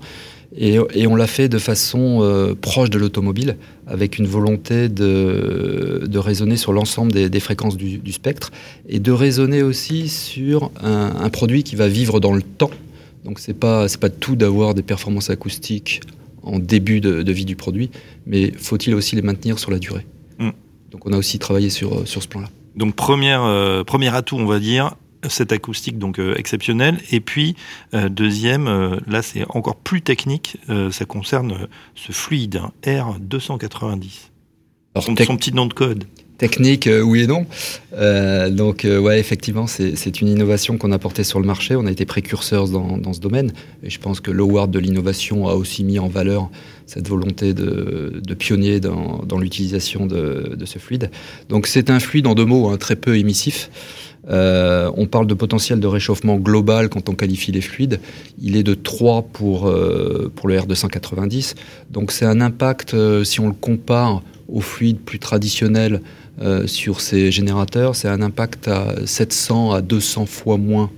[0.55, 6.19] Et, et on l'a fait de façon proche de l'automobile, avec une volonté de, de
[6.19, 8.51] raisonner sur l'ensemble des, des, fréquences du, du, spectre,
[8.91, 12.71] et de raisonner aussi sur un, un produit qui va vivre dans le temps,
[13.25, 16.01] donc c'est pas c'est pas tout d'avoir des performances acoustiques
[16.43, 17.91] en début de, de vie du produit,
[18.27, 20.07] mais faut-il aussi les maintenir sur la durée
[20.39, 20.51] mm.
[20.91, 22.49] Donc on a aussi travaillé sur sur ce plan-là.
[22.77, 24.95] Donc première euh, premier atout, on va dire
[25.29, 27.55] cette acoustique donc euh, exceptionnelle et puis
[27.95, 28.65] euh, deuxième
[29.07, 30.57] là c'est encore plus technique
[30.91, 34.31] ça concerne ce fluide hein, R290
[34.97, 36.07] son, son, petit nom de code
[36.43, 37.47] technique, euh, oui et non.
[37.95, 41.77] Euh, donc, euh, ouais, effectivement, c'est une innovation qu'on a portée sur le marché.
[41.77, 43.53] On a été précurseurs dans, dans ce domaine.
[43.85, 46.51] Et je pense que l'Award de l'innovation a aussi mis en valeur
[46.87, 51.13] cette volonté de, de pionnier dans, dans l'utilisation de, de, ce fluide.
[51.49, 53.71] Donc, c'est un fluide, en deux mots, hein, très peu émissif.
[54.29, 58.01] Euh, on parle de potentiel de réchauffement global quand on qualifie les fluides.
[58.41, 61.55] Il est de 3 pour, euh, pour le R290.
[61.91, 66.03] Donc c'est un impact, euh, si on le compare aux fluides plus traditionnels
[66.41, 70.91] euh, sur ces générateurs, c'est un impact à 700 à 200 fois moins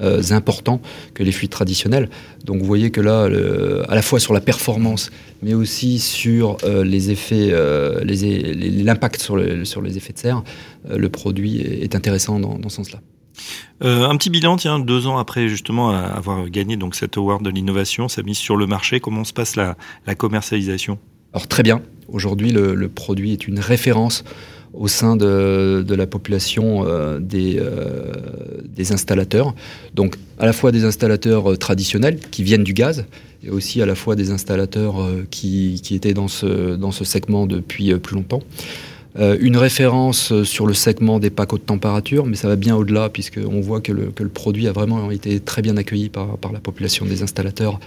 [0.00, 0.80] euh, important
[1.14, 2.10] que les fluides traditionnels.
[2.44, 5.10] Donc vous voyez que là, le, à la fois sur la performance,
[5.42, 7.52] mais aussi sur euh, les effets,
[8.04, 10.42] l'impact sur, le, sur les effets de serre,
[10.88, 13.00] le produit est intéressant dans, dans ce sens-là.
[13.82, 17.50] Euh, un petit bilan, tiens, deux ans après justement avoir gagné donc cet award de
[17.50, 20.98] l'innovation, sa mise sur le marché, comment se passe la, la commercialisation?
[21.32, 21.80] Alors très bien.
[22.12, 24.24] Aujourd'hui, le, produit est une référence
[24.72, 28.12] au sein de, la population euh, des, euh,
[28.64, 29.54] des, installateurs.
[29.94, 33.04] Donc à la fois des installateurs euh, traditionnels qui viennent du gaz
[33.42, 37.46] et aussi à la fois des installateurs qui, qui, étaient dans ce, dans ce segment
[37.46, 38.42] depuis plus longtemps.
[39.18, 43.60] Une référence sur le segment des packs haute température, mais ça va bien au-delà puisqu'on
[43.60, 47.80] voit que le, produit a vraiment été très bien accueilli par, la population des installateurs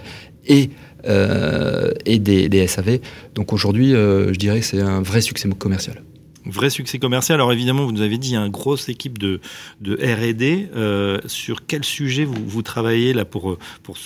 [0.46, 0.70] et,
[1.06, 2.98] et des, SAV.
[3.34, 6.02] Donc aujourd'hui, je dirais que c'est un vrai succès commercial
[6.46, 7.36] vrai succès commercial.
[7.36, 9.40] Alors évidemment, vous nous avez dit, il y a une grosse équipe de,
[9.82, 10.68] R&D.
[10.74, 13.96] Euh, sur quel sujet vous, travaillez là pour, pour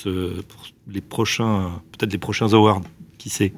[0.91, 2.83] les prochains, peut-être les prochains awards?
[3.19, 3.53] Qui sait?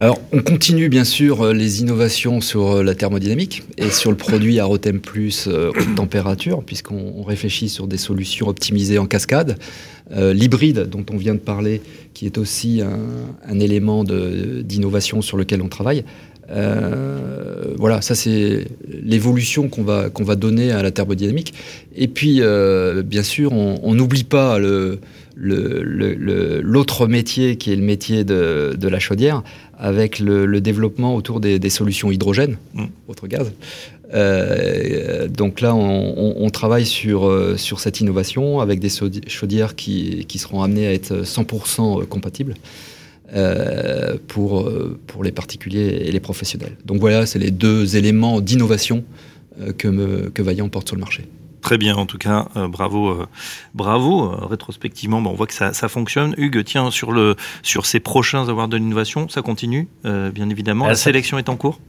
[0.00, 5.00] Alors, on continue bien sûr les innovations sur la thermodynamique et sur le produit Arotem
[5.00, 9.56] Plus euh, haute température, puisqu'on réfléchit sur des solutions optimisées en cascade.
[10.12, 11.80] Euh, L'hybride, dont on vient de parler,
[12.12, 16.04] qui est aussi un, élément d'innovation sur lequel on travaille,
[16.50, 21.54] euh, voilà, ça c'est l'évolution qu'on va, va donner à la thermodynamique.
[21.96, 24.98] Et puis, euh, bien sûr, on n'oublie pas le,
[25.36, 29.42] l'autre métier qui est le métier de, de la chaudière,
[29.78, 32.84] avec le, développement autour des, des, solutions hydrogène, mmh.
[33.08, 33.52] autre gaz.
[34.12, 38.90] Euh, donc là, on, on, on, travaille sur, euh, sur cette innovation avec des
[39.26, 42.54] chaudières qui, qui seront amenées à être 100% compatibles.
[43.34, 44.70] Euh, pour,
[45.08, 46.76] pour les particuliers et les professionnels.
[46.84, 49.02] Donc voilà, c'est les deux éléments d'innovation
[49.78, 51.24] que, me, que Vaillant porte sur le marché.
[51.64, 53.26] Très bien, en tout cas, euh, bravo, euh,
[53.72, 54.30] bravo.
[54.30, 56.34] Euh, rétrospectivement, bon, on voit que ça, ça, fonctionne.
[56.36, 60.86] Hugues, tiens, sur le sur ces prochains awards de l'innovation, ça continue, bien évidemment.
[60.86, 61.80] La sélection est en cours?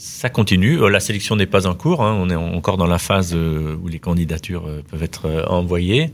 [0.00, 0.78] Ça continue.
[0.88, 2.04] La sélection n'est pas en cours.
[2.04, 2.16] Hein.
[2.20, 6.12] On est encore dans la phase où les candidatures peuvent être envoyées.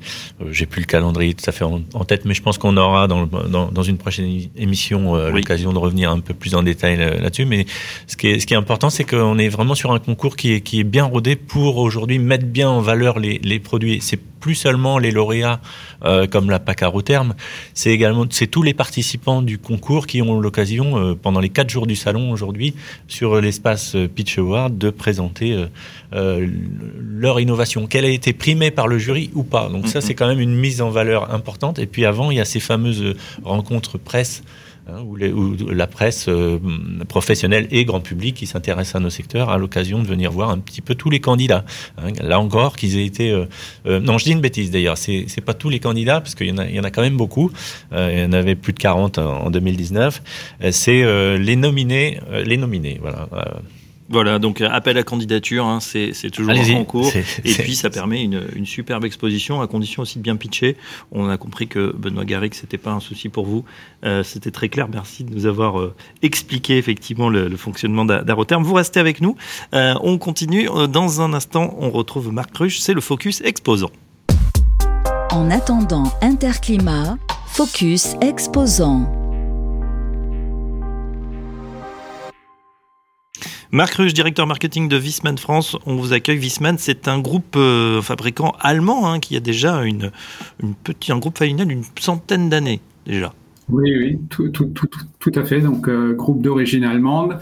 [0.50, 3.26] J'ai plus le calendrier tout à fait en, tête, mais je pense qu'on aura dans,
[3.26, 5.32] dans, dans, une prochaine émission oui.
[5.32, 7.44] l'occasion de revenir un peu plus en détail là-dessus.
[7.44, 7.66] Mais
[8.06, 10.54] ce qui est, ce qui est important, c'est qu'on est vraiment sur un concours qui
[10.54, 13.98] est, qui est bien rodé pour aujourd'hui mettre bien en valeur les, les produits.
[14.00, 15.58] C'est plus seulement les lauréats
[16.04, 17.32] euh, comme la PAC Aroterme,
[17.72, 21.70] c'est également c'est tous les participants du concours qui ont l'occasion euh, pendant les quatre
[21.70, 22.74] jours du salon aujourd'hui
[23.08, 25.66] sur l'espace Pitch Award de présenter euh,
[26.12, 26.46] euh,
[27.00, 29.70] leur innovation, qu'elle a été primée par le jury ou pas.
[29.70, 31.78] Donc ça c'est quand même une mise en valeur importante.
[31.78, 34.42] Et puis avant il y a ces fameuses rencontres presse
[34.88, 36.58] hein, les, où, la presse euh,
[37.08, 40.58] professionnelle et grand public qui s'intéresse à nos secteurs a l'occasion de venir voir un
[40.58, 41.64] petit peu tous les candidats.
[41.98, 43.30] Hein, là encore, qu'ils aient été...
[43.30, 43.46] Euh,
[43.86, 46.74] euh, non, je dis une bêtise d'ailleurs, c'est pas tous les candidats, parce qu'il y,
[46.74, 47.50] y, en a quand même beaucoup.
[47.92, 50.22] Euh, il y en avait plus de 40 en, en 2019.
[50.70, 53.28] C'est euh, les nominés, les nominés, voilà.
[54.10, 57.10] Voilà, donc appel à candidature, hein, c'est toujours en cours.
[57.44, 60.76] Et puis ça permet une, une, superbe exposition, à condition aussi de bien pitcher.
[61.10, 63.64] On a compris que Benoît Garrick, c'était pas un souci pour vous.
[64.04, 64.88] Euh, c'était très clair.
[64.92, 68.62] Merci de nous avoir euh, expliqué effectivement le, le fonctionnement d'Aroterme.
[68.62, 69.36] Vous restez avec nous.
[69.74, 70.68] Euh, on continue.
[70.88, 72.80] Dans un instant, on retrouve Marc Ruche.
[72.80, 73.90] C'est le Focus Exposant.
[75.30, 79.23] En attendant Interclimat, Focus Exposant.
[83.74, 86.38] Marc Ruche, directeur marketing de Wiesmann France, on vous accueille.
[86.38, 90.12] Wiesmann, c'est un groupe euh, fabricant allemand hein, qui a déjà une,
[90.62, 93.34] une petit, un groupe familial d'une centaine d'années déjà.
[93.68, 94.86] Oui, oui, tout, tout, tout,
[95.18, 95.60] tout à fait.
[95.60, 97.40] Donc, euh, groupe d'origine allemande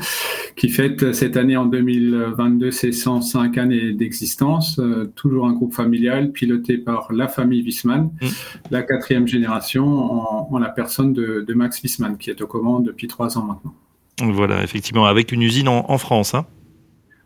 [0.57, 4.79] qui fête cette année en 2022 ses 105 années d'existence.
[4.79, 8.27] Euh, toujours un groupe familial piloté par la famille Wiesmann, mm.
[8.71, 12.87] la quatrième génération en, en la personne de, de Max Wiesmann qui est aux commandes
[12.87, 13.75] depuis trois ans maintenant.
[14.21, 16.35] Voilà, effectivement, avec une usine en, en France.
[16.35, 16.47] Hein.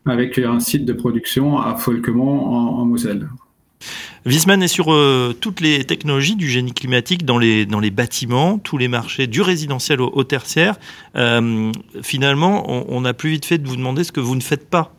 [0.06, 3.28] Avec un site de production à Folquemont en, en Moselle.
[4.24, 8.58] Wiesmann est sur euh, toutes les technologies du génie climatique dans les, dans les bâtiments,
[8.58, 10.76] tous les marchés, du résidentiel au, au tertiaire.
[11.14, 11.70] Euh,
[12.02, 14.68] finalement, on, on, a plus vite fait de vous demander ce que vous ne faites
[14.68, 14.95] pas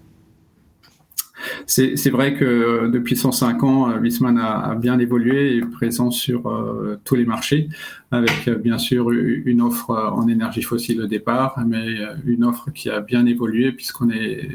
[1.66, 6.44] C'est vrai que depuis 105 ans, Wiesmann a, bien évolué et est présent sur
[7.04, 7.70] tous les marchés,
[8.12, 13.02] avec bien sûr une offre en énergie fossile au départ, mais une offre qui a
[13.02, 14.50] bien évolué puisqu'on est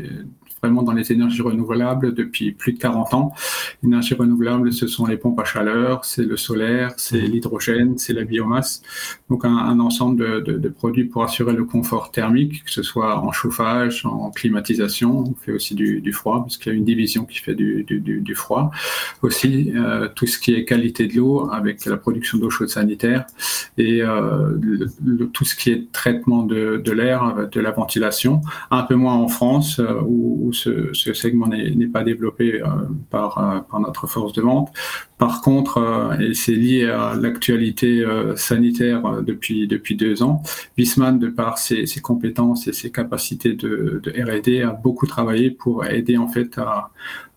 [0.62, 3.34] vraiment dans les énergies renouvelables depuis plus de 40 ans.
[3.82, 8.22] Énergie renouvelable, ce sont les pompes à chaleur, c'est le solaire, c'est l'hydrogène, c'est la
[8.22, 8.82] biomasse.
[9.28, 13.18] Donc un, ensemble de, de, de, produits pour assurer le confort thermique, que ce soit
[13.18, 15.24] en chauffage, en climatisation.
[15.30, 17.82] On fait aussi du, du froid, parce qu'il y a une division qui fait du,
[17.82, 18.70] du, du froid.
[19.22, 23.26] Aussi, euh, tout ce qui est qualité de l'eau, avec la production d'eau chaude sanitaire,
[23.78, 24.56] et euh,
[25.32, 28.42] tout ce qui est traitement de, de l'air, de la ventilation.
[28.70, 32.66] Un peu moins en France, euh, où ce, segment n'est pas développé euh,
[33.10, 34.72] par, euh, par, notre force de vente.
[35.18, 38.04] Par contre, euh, et c'est lié à l'actualité
[38.36, 40.42] sanitaire depuis, depuis deux ans,
[40.76, 45.50] Wiesmann, de par ses, ses compétences et ses capacités de, de R&D, a beaucoup travaillé
[45.50, 46.90] pour aider en fait à,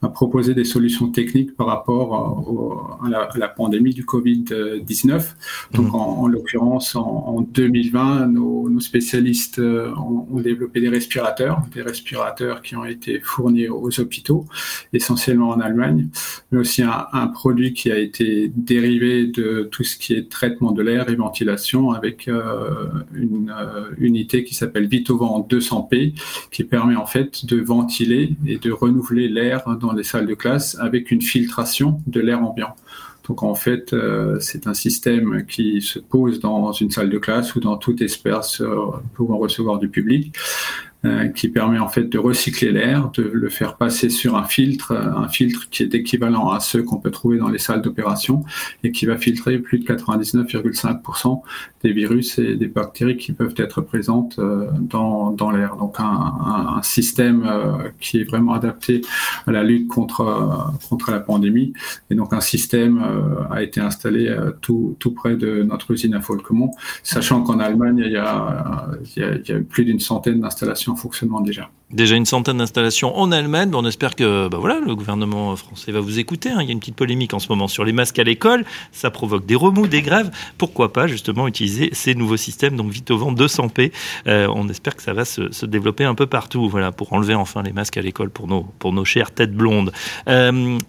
[0.05, 5.35] à proposer des solutions techniques par rapport à, la, pandémie du Covid-19.
[5.73, 5.95] Donc, mmh.
[5.95, 12.85] en, l'occurrence, en, 2020, nos, spécialistes euh, ont, développé des respirateurs, des respirateurs qui ont
[12.85, 14.45] été fournis aux hôpitaux,
[14.93, 16.09] essentiellement en Allemagne,
[16.51, 20.83] mais aussi un, produit qui a été dérivé de tout ce qui est traitement de
[20.83, 26.13] l'air et ventilation avec euh, une euh, unité qui s'appelle Vitovent 200P,
[26.51, 30.77] qui permet en fait de ventiler et de renouveler l'air dans les salles de classe
[30.79, 32.75] avec une filtration de l'air ambiant.
[33.27, 37.55] Donc en fait, euh, c'est un système qui se pose dans une salle de classe
[37.55, 38.77] ou dans tout espace euh,
[39.15, 40.35] pouvant recevoir du public
[41.35, 45.15] qui permet en fait de recycler l'air, de le faire passer sur un filtre, euh,
[45.15, 48.43] un filtre qui est équivalent à ceux qu'on peut trouver dans les salles d'opération
[48.83, 51.41] et qui va filtrer plus de 99,5%
[51.83, 55.75] des virus et des bactéries qui peuvent être présentes euh, dans, dans l'air.
[55.75, 56.03] Donc un,
[56.77, 57.49] un, système
[57.99, 59.01] qui est vraiment adapté
[59.47, 61.73] à la lutte contre, contre la pandémie.
[62.09, 63.01] Et donc un système
[63.49, 68.11] a été installé tout, tout près de notre usine à Folquemont, sachant qu'en Allemagne, il
[68.11, 71.69] y a, il y a, il y a plus d'une centaine d'installations fonctionnement déjà.
[71.91, 73.71] Déjà une centaine d'installations en Allemagne.
[73.73, 76.49] On espère que bah voilà, le gouvernement français va vous écouter.
[76.49, 76.57] Hein.
[76.61, 78.65] Il y a une petite polémique en ce moment sur les masques à l'école.
[78.91, 80.31] Ça provoque des remous, des grèves.
[80.57, 83.91] Pourquoi pas justement utiliser ces nouveaux systèmes, donc Vitovent 200p.
[84.27, 87.61] Euh, on espère que ça va se, développer un peu partout, voilà, pour enlever enfin
[87.61, 89.91] les masques à l'école pour nos, pour nos chères têtes blondes.
[90.27, 90.79] Euh,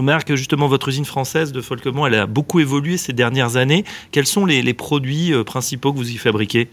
[0.00, 3.84] Marc, justement, votre usine française de Folquemont, elle a beaucoup évolué ces dernières années.
[4.12, 6.68] Quels sont les, produits euh, principaux que vous y fabriquez?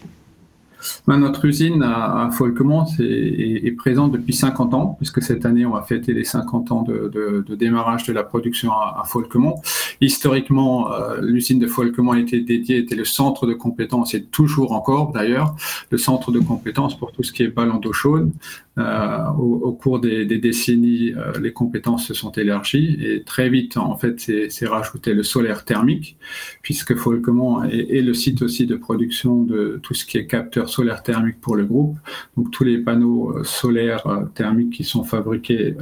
[1.08, 6.12] Notre usine à, Folquemont est, présente depuis 50 ans, puisque cette année, on va fêter
[6.12, 9.56] les 50 ans de, démarrage de la production à, Folquemont.
[10.00, 15.12] Historiquement, euh, l'usine de Folquemont été dédiée, était le centre de compétences, et toujours encore
[15.12, 15.54] d'ailleurs,
[15.90, 18.30] le centre de compétences pour tout ce qui est ballon d'eau chaude,
[18.78, 23.96] euh, au, cours des, décennies, euh, les compétences se sont élargies et très vite, en
[23.96, 26.18] fait, c'est rajouté le solaire thermique,
[26.60, 31.02] puisque Folquemont est, le site aussi de production de tout ce qui est capteur solaire
[31.02, 31.96] thermique pour le groupe.
[32.36, 35.74] Donc tous les panneaux euh, solaires thermiques qui sont fabriqués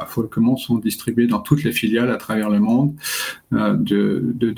[0.00, 2.94] à Folquemont sont distribués dans toutes les filiales à travers le monde
[3.52, 4.54] de, de.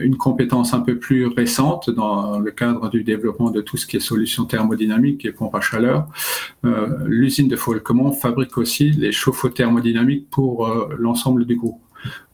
[0.00, 3.96] Une compétence un peu plus récente dans le cadre du développement de tout ce qui
[3.96, 6.08] est solutions thermodynamiques et pompes à chaleur
[7.06, 11.80] l'usine de Folquemont fabrique aussi les chauffe-eau thermodynamiques pour euh, l'ensemble du groupe.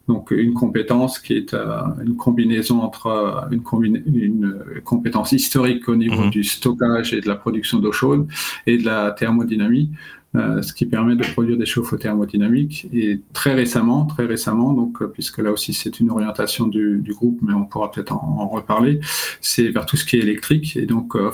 [0.09, 5.95] Donc une compétence qui est euh, une combinaison entre euh, une, une, compétence historique au
[5.95, 6.31] niveau mhm.
[6.31, 8.27] du stockage et de la production d'eau chaude
[8.67, 9.91] et de la thermodynamie
[10.37, 12.87] euh, ce qui permet de produire des chauffe-eau thermodynamiques.
[12.93, 17.13] Et très récemment, très récemment, donc euh, puisque là aussi c'est une orientation du, du,
[17.13, 19.01] groupe, mais on pourra peut-être en, reparler,
[19.41, 20.77] c'est vers tout ce qui est électrique.
[20.77, 21.31] Et donc euh,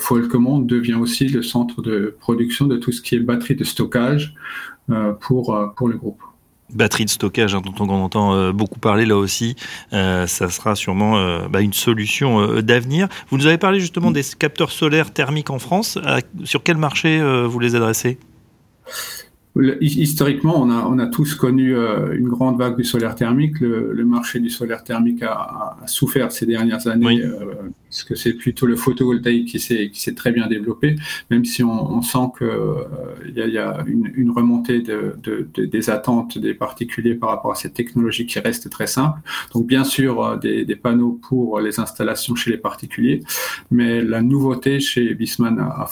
[0.61, 4.35] devient aussi le centre de production de tout ce qui est batterie de stockage
[4.91, 6.21] euh, pour pour le groupe
[6.75, 9.55] batterie de stockage hein, dont on entend beaucoup parler là aussi,
[9.93, 13.09] euh, ça sera sûrement euh, bah, une solution d'avenir.
[13.29, 15.97] Vous nous avez parlé justement des capteurs solaires thermiques en France.
[16.45, 18.19] sur quel marché vous les adressez?
[19.81, 23.59] Historiquement, on a, on a tous connu euh, une grande vague du solaire thermique.
[23.61, 27.55] Le, le marché du solaire thermique a, a, souffert ces dernières années euh,
[27.89, 30.97] parce que c'est plutôt le photovoltaïque qui s'est qui s'est très bien développé,
[31.31, 32.45] même si on, on sent que
[33.25, 36.55] il euh, y, a, y, a, une, une remontée de, de, de, des attentes des
[36.55, 39.21] particuliers par rapport à cette technologie qui reste très simple.
[39.55, 43.23] Donc bien sûr euh, des, des, panneaux pour les installations chez les particuliers,
[43.71, 45.89] mais la nouveauté chez Wiesmann à, à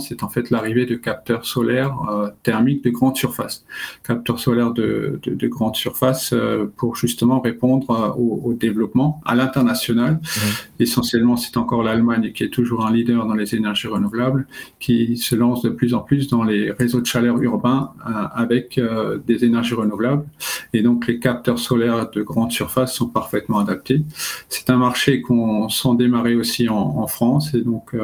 [0.00, 3.64] c'est en fait l'arrivée de capteurs solaires euh, thermiques de grande surface,
[4.04, 6.34] capteurs solaires de, de, de grande surface
[6.76, 10.82] pour justement répondre au, au développement à l'international, mmh.
[10.82, 14.46] essentiellement c'est encore l'Allemagne qui est toujours un leader dans les énergies renouvelables,
[14.80, 17.92] qui se lance de plus en plus dans les réseaux de chaleur urbains
[18.34, 18.80] avec
[19.26, 20.24] des énergies renouvelables.
[20.72, 24.02] Et donc, les capteurs solaires de grande surface sont parfaitement adaptés.
[24.48, 27.54] C'est un marché qu'on sent démarrer aussi en, France.
[27.54, 27.94] Et donc,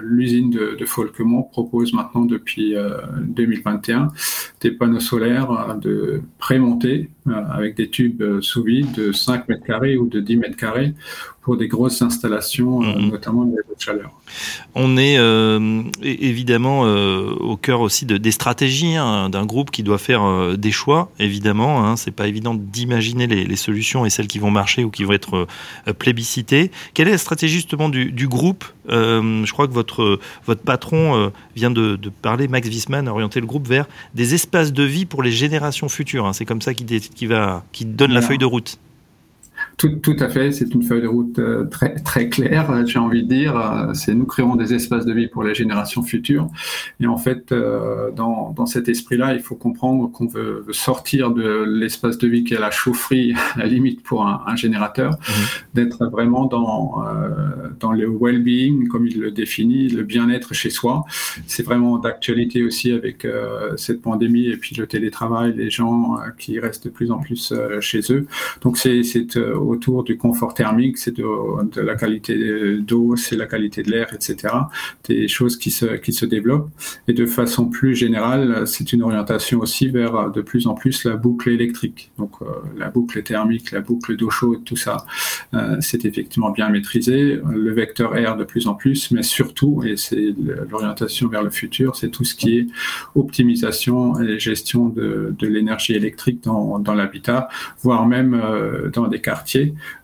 [0.00, 2.74] l'usine de, de propose maintenant depuis
[3.22, 4.08] 2021
[4.60, 7.10] des panneaux solaires de prémontés
[7.50, 10.94] avec des tubes sous vide de 5 mètres carrés ou de 10 mètres carrés
[11.48, 13.08] pour des grosses installations, euh, mhm.
[13.08, 14.10] notamment de chaleur.
[14.74, 19.82] On est euh, évidemment euh, au cœur aussi de, des stratégies hein, d'un groupe qui
[19.82, 20.22] doit faire
[20.58, 21.86] des choix, évidemment.
[21.86, 25.14] Hein, c'est pas évident d'imaginer les, solutions et celles qui vont marcher ou qui vont
[25.14, 25.46] être
[25.98, 26.70] plébiscitées.
[26.92, 31.98] Quelle est la stratégie justement du, groupe Je crois que votre, votre patron vient de,
[32.20, 35.88] parler, Max Wissman, a orienté le groupe vers des espaces de vie pour les générations
[35.88, 36.26] futures.
[36.26, 36.34] Hein.
[36.34, 38.78] C'est comme ça qu'il qui va, qui donne la feuille de route.
[39.78, 42.98] Tout, tout, à fait, c'est une feuille de route euh, très, très claire, euh, j'ai
[42.98, 43.56] envie de dire.
[43.56, 46.48] Euh, c'est nous créons des espaces de vie pour les générations futures.
[46.98, 47.54] Et en fait,
[48.16, 52.54] dans, dans cet esprit-là, il faut comprendre qu'on veut sortir de l'espace de vie qui
[52.54, 55.32] est la chaufferie, à la limite pour un, un générateur, mmh.
[55.74, 57.04] d'être vraiment dans,
[57.78, 61.04] dans le well-being, comme il le définit, le bien-être chez soi.
[61.46, 63.24] C'est vraiment d'actualité aussi avec
[63.76, 68.00] cette pandémie et puis le télétravail, les gens qui restent de plus en plus chez
[68.10, 68.26] eux.
[68.62, 69.02] Donc c'est
[69.68, 74.54] autour du confort thermique, c'est de, la qualité d'eau, c'est la qualité de l'air, etc.
[75.08, 76.70] Des choses qui se, qui se développent.
[77.06, 81.16] Et de façon plus générale, c'est une orientation aussi vers de plus en plus la
[81.16, 82.10] boucle électrique.
[82.18, 82.46] Donc euh,
[82.76, 85.04] la boucle thermique, la boucle d'eau chaude, tout ça,
[85.54, 87.40] euh, c'est effectivement bien maîtrisé.
[87.50, 90.34] Le vecteur air de plus en plus, mais surtout, et c'est
[90.70, 92.66] l'orientation vers le futur, c'est tout ce qui est
[93.14, 97.48] optimisation et gestion de, de l'énergie électrique dans, dans l'habitat,
[97.82, 99.57] voire même euh, dans des quartiers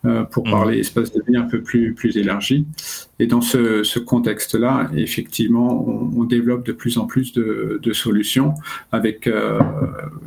[0.04, 0.50] euh, pour mmh.
[0.50, 2.66] parler espace de vie un peu plus, plus élargi.
[3.18, 8.54] Et dans ce, contexte-là, effectivement, on, développe de plus en plus de, solutions
[8.92, 9.60] avec, euh,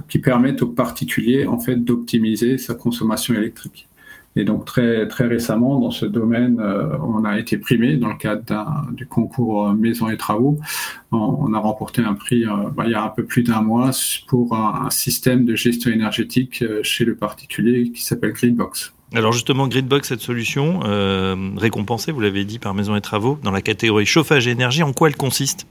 [0.08, 3.88] qui permettent aux particuliers en fait, d'optimiser sa consommation électrique.
[4.36, 8.18] Et donc très, très récemment, dans ce domaine, euh, on a été primé dans le
[8.18, 10.60] cadre du concours Maison et Travaux.
[11.12, 13.92] On, a remporté un prix bah, il y a un peu plus d'un mois
[14.28, 18.94] pour un, un, système de gestion énergétique chez le particulier qui s'appelle Greenbox.
[19.14, 23.52] Alors justement, Gridbox, cette solution, euh, récompensée, vous l'avez dit, par Maison et Travaux, dans
[23.52, 25.66] la catégorie chauffage et énergie, en quoi elle consiste?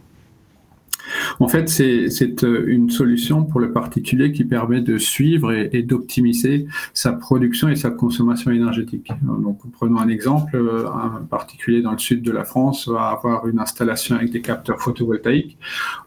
[1.41, 6.67] En fait, c'est euh, une solution pour le particulier qui permet de suivre et, d'optimiser
[6.95, 9.11] sa production et sa consommation énergétique.
[9.23, 10.57] Donc, prenons un exemple.
[10.57, 14.41] Euh, un particulier dans le sud de la France va avoir une installation avec des
[14.41, 15.59] capteurs photovoltaïques.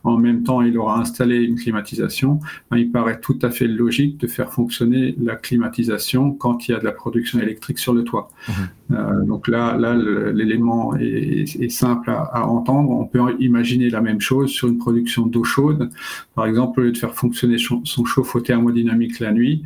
[0.04, 2.40] En même temps, il aura installé une climatisation.
[2.72, 6.76] Ben, il paraît tout à fait logique de faire fonctionner la climatisation quand il y
[6.76, 8.30] a de la production électrique sur le toit.
[8.48, 8.52] Mmh.
[8.92, 9.96] Euh, donc là, là
[10.34, 12.92] l'élément est, simple à, entendre.
[12.92, 15.90] On peut imaginer la même chose sur une production d'eau chaude.
[16.36, 19.64] Par exemple, au lieu de faire fonctionner son chauffe-eau thermodynamique la nuit,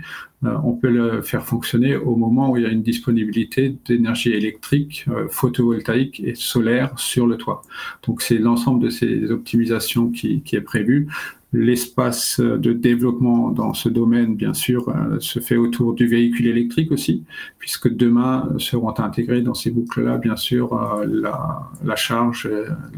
[0.64, 5.06] on peut le faire fonctionner au moment où il y a une disponibilité d'énergie électrique,
[5.10, 7.62] euh, photovoltaïque et solaire sur le toit.
[8.06, 11.08] Donc c'est l'ensemble de ces optimisations qui, est prévu.
[11.54, 16.92] L'espace de développement dans ce domaine, bien sûr, euh, se fait autour du véhicule électrique
[16.92, 17.24] aussi,
[17.60, 21.06] puisque demain seront intégrées dans ces boucles-là, bien sûr, euh,
[21.84, 22.50] la, charge,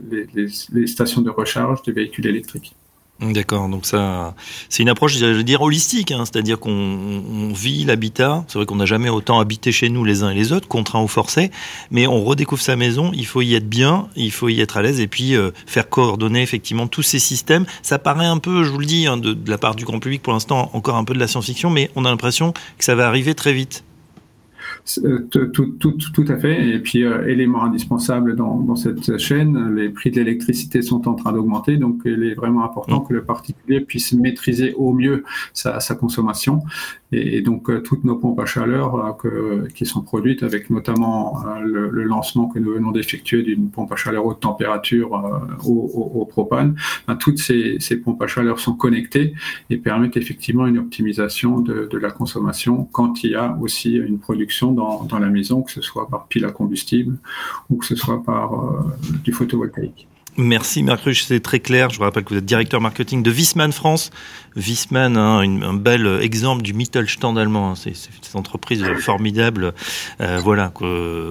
[0.10, 2.76] les, stations de recharge des véhicules électriques.
[3.22, 4.36] D'accord, donc ça,
[4.68, 6.26] c'est une approche, je veux dire, holistique, hein.
[6.26, 8.43] c'est-à-dire qu'on vit l'habitat.
[8.47, 11.01] C'est vrai qu'on n'a jamais autant habité chez nous les uns et les autres, contraints
[11.01, 11.49] ou forcés,
[11.91, 13.11] mais on redécouvre sa maison.
[13.13, 15.88] Il faut y être bien, il faut y être à l'aise, et puis euh, faire
[15.88, 17.66] coordonner effectivement tous ces systèmes.
[17.84, 20.22] Ça paraît un peu, je vous le dis, hein, de la part du grand public
[20.22, 23.07] pour l'instant, encore un peu de la science-fiction, mais on a l'impression que ça va
[23.07, 23.86] arriver très vite.
[25.32, 25.48] Tout,
[25.80, 26.70] tout, tout, à fait.
[26.70, 31.16] Et puis, euh, élément indispensable dans, dans, cette chaîne, les prix de l'électricité sont en
[31.16, 31.78] train d'augmenter.
[31.78, 33.08] Donc, il est vraiment important mm.
[33.08, 35.24] que le particulier puisse maîtriser au mieux
[35.54, 36.62] sa, sa consommation.
[37.18, 39.18] Et, donc, euh, toutes nos pompes à chaleur
[39.74, 43.95] qui sont produites, avec notamment le, le, lancement que nous venons d'effectuer d'une pompe à
[43.95, 45.11] chaleur haute température
[45.66, 46.76] au, au, propane,
[47.20, 49.34] toutes ces, pompes à chaleur sont connectées
[49.70, 54.72] et permettent effectivement une optimisation de, la consommation quand il y a aussi une production
[54.72, 57.18] dans, la maison, que ce soit par pile à combustible
[57.70, 58.82] ou que ce soit par euh,
[59.24, 60.07] du photovoltaïque.
[60.38, 61.90] Merci Marc Ruch, c'est très clair.
[61.90, 64.12] Je vous rappelle que vous êtes directeur marketing de Wiesmann France.
[64.58, 67.72] Wiesmann, hein, un bel exemple du Mittelstand allemand.
[67.72, 67.76] Hein.
[67.76, 67.92] C'est
[68.34, 69.74] une entreprise formidable.
[70.20, 70.74] Euh, voilà.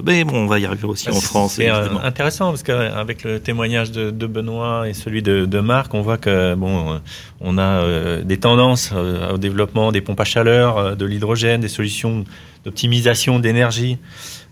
[0.05, 1.55] Mais bon, on va y arriver aussi en France.
[1.55, 6.19] C'est euh, intéressant parce qu'avec le témoignage de, Benoît et celui de, Marc, on voit
[6.19, 7.01] que bon,
[7.41, 12.25] on a des tendances au développement des pompes à chaleur, de l'hydrogène, des solutions
[12.65, 13.99] d'optimisation d'énergie,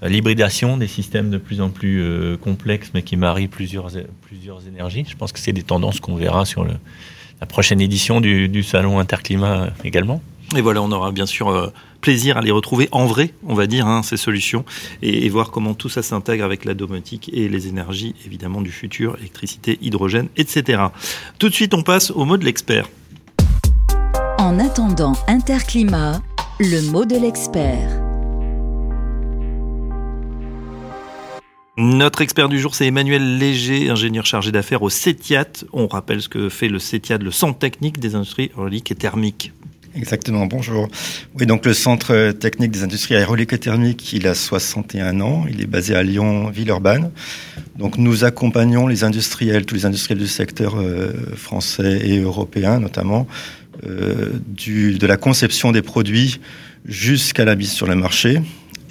[0.02, 3.88] l'hybridation des systèmes de plus en plus complexes, mais qui marient plusieurs,
[4.20, 5.06] plusieurs énergies.
[5.08, 6.72] Je pense que c'est des tendances qu'on verra sur le,
[7.40, 10.22] la prochaine édition du, du salon Interclimat également.
[10.56, 13.66] Et voilà, on aura bien sûr euh, plaisir à les retrouver en vrai, on va
[13.66, 14.64] dire, hein, ces solutions,
[15.00, 19.16] et, voir comment tout ça s'intègre avec la domotique et les énergies, évidemment, du futur,
[19.18, 20.84] électricité, hydrogène, etc.
[21.38, 22.88] Tout de suite, on passe au mot de l'expert.
[24.38, 26.20] En attendant Interclimat,
[26.60, 28.01] le mot de l'expert.
[31.78, 35.64] Notre expert du jour, c'est Emmanuel Léger, ingénieur chargé d'affaires au CETIAT.
[35.72, 39.52] On rappelle ce que fait le CETIAT, le Centre technique des industries hydrauliques et thermiques.
[39.94, 40.88] Exactement, bonjour.
[41.34, 45.62] Oui, donc le Centre technique des industries aéroliques et thermiques, il a 61 ans, il
[45.62, 47.10] est basé à Lyon, Villeurbanne.
[47.78, 53.26] Donc nous accompagnons les industriels, tous les industriels du secteur euh, français et européen notamment,
[53.86, 56.38] euh, de la conception des produits
[56.84, 58.42] jusqu'à la mise sur le marché.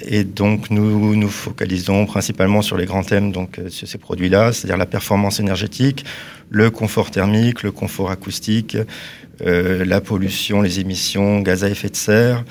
[0.06, 4.54] Et donc nous nous focalisons principalement sur les grands thèmes donc euh, sur ces produits-là,
[4.54, 6.06] c'est-à-dire la performance énergétique,
[6.50, 8.78] le confort thermique, le confort acoustique,
[9.46, 12.44] euh, la pollution, les émissions, gaz à effet de serre,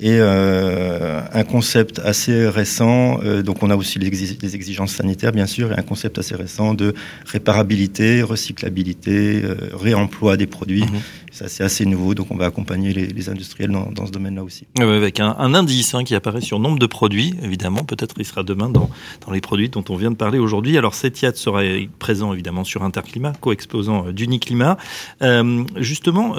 [0.00, 4.06] et euh, un concept assez récent, euh, donc on a aussi les,
[4.54, 6.94] exigences sanitaires bien sûr, et un concept assez récent de
[7.26, 10.82] réparabilité, recyclabilité, euh, réemploi des produits.
[10.82, 11.00] Mhm.
[11.38, 14.66] Ça c'est assez nouveau, donc on va accompagner les, industriels dans, ce domaine-là aussi.
[14.78, 18.68] avec un, indice hein, qui apparaît sur nombre de produits, évidemment, peut-être il sera demain
[18.68, 18.90] dans,
[19.30, 20.76] les produits dont on vient de parler aujourd'hui.
[20.76, 21.62] Alors CETIAT sera
[21.98, 24.78] présent évidemment sur Interclimat, co-exposant d'Uniclimat.
[25.76, 26.34] justement,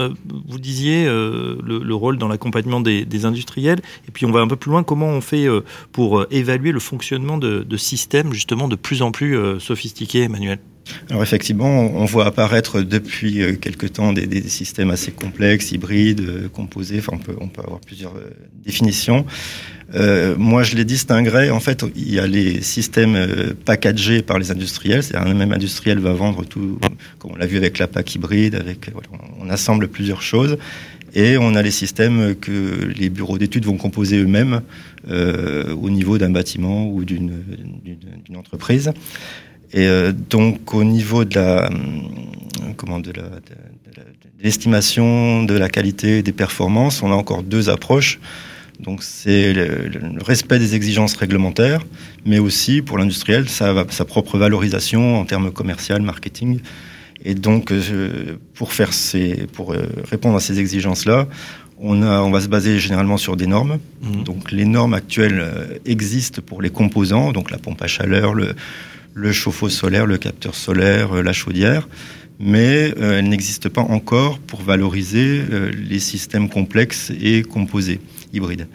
[0.47, 4.55] vous disiez le, le, rôle dans l'accompagnement des, industriels et puis on va un peu
[4.55, 8.75] plus loin, comment on fait euh, pour euh, évaluer le fonctionnement de, systèmes justement de
[8.75, 10.59] plus en plus euh, sophistiqués, Emmanuel?
[11.09, 16.99] Alors effectivement, on voit apparaître depuis quelque temps des, systèmes assez complexes, hybrides, composés.
[16.99, 18.13] Enfin, on peut, avoir plusieurs
[18.65, 19.25] définitions.
[20.37, 21.51] moi, je les distinguerais.
[21.51, 25.03] En fait, il y a les systèmes packagés par les industriels.
[25.03, 26.79] C'est-à-dire un même industriel va vendre tout,
[27.19, 28.55] comme on l'a vu avec la PAC hybride.
[28.55, 28.89] Avec,
[29.39, 30.57] on assemble plusieurs choses.
[31.15, 34.61] Et on a les systèmes que les bureaux d'études vont composer eux-mêmes
[35.09, 37.41] euh, au niveau d'un bâtiment ou d'une
[38.35, 38.91] entreprise.
[39.71, 41.69] Et euh, donc au niveau de la euh,
[42.75, 43.11] comment de
[44.41, 48.19] l'estimation de, la qualité des performances, on a encore deux approches.
[48.79, 49.91] Donc c'est le,
[50.23, 51.85] respect des exigences réglementaires,
[52.25, 56.59] mais aussi pour l'industriel, sa, sa propre valorisation en termes commercial, marketing.
[57.23, 61.27] Et donc, euh, pour, faire ces, pour euh, répondre à ces exigences-là,
[61.77, 63.79] on, a, on va se baser généralement sur des normes.
[64.01, 64.23] Mmh.
[64.23, 68.55] Donc, les normes actuelles euh, existent pour les composants, donc la pompe à chaleur, le,
[69.13, 71.87] le chauffe-eau solaire, le capteur solaire, la chaudière,
[72.39, 75.43] mais elles n'existent pas encore pour valoriser
[75.73, 77.99] les systèmes complexes et composés
[78.33, 78.67] hybrides.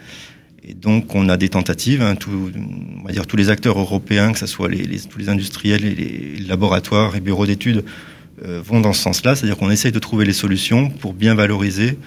[0.67, 4.39] Et donc, on a des tentatives, hein, on va dire tous les acteurs européens, que
[4.39, 7.83] ce soit les, tous les industriels et les laboratoires et bureaux d'études,
[8.43, 11.99] euh, vont dans ce sens-là, c'est-à-dire qu'on essaye de trouver les solutions pour bien valoriser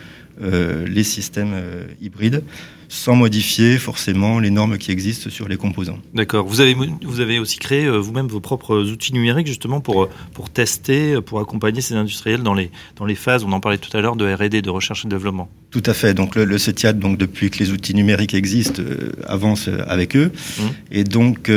[0.42, 2.42] euh, les systèmes euh, hybrides
[2.88, 5.98] sans modifier forcément les normes qui existent sur les composants.
[6.14, 6.46] D'accord.
[6.46, 10.10] Vous avez, vous avez aussi créé euh, vous-même vos propres outils numériques justement pour, euh,
[10.32, 13.78] pour tester, euh, pour accompagner ces industriels dans les, dans les phases, on en parlait
[13.78, 15.50] tout à l'heure, de R&D, de recherche et développement.
[15.70, 16.14] Tout à fait.
[16.14, 18.82] Donc le, le CETIAT, donc depuis que les outils numériques existent,
[19.26, 20.32] avance avec eux.
[20.32, 20.62] Mmh.
[20.92, 21.50] Et donc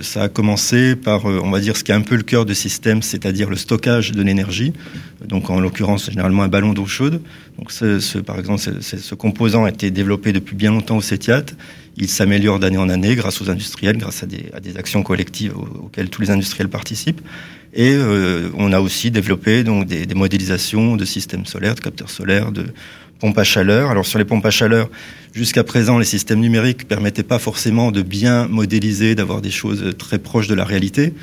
[0.00, 2.54] ça a commencé par, on va dire, ce qui est un peu le cœur du
[2.54, 4.72] système, c'est-à-dire le stockage de l'énergie.
[5.26, 7.20] Donc en l'occurrence, généralement un ballon d'eau chaude.
[7.58, 11.00] Donc ce, ce, par exemple, ce, ce composant a été développé depuis bien longtemps au
[11.00, 11.46] CETIAT.
[11.96, 16.22] Il s'améliore d'année en année grâce aux industriels, grâce à des, actions collectives auxquelles tous
[16.22, 17.20] les industriels participent.
[17.72, 22.10] Et euh, on a aussi développé donc des, des, modélisations de systèmes solaires, de capteurs
[22.10, 22.66] solaires, de
[23.20, 23.90] pompes à chaleur.
[23.90, 24.88] Alors sur les pompes à chaleur,
[25.32, 30.18] jusqu'à présent, les systèmes numériques permettaient pas forcément de bien modéliser, d'avoir des choses très
[30.18, 31.14] proches de la réalité.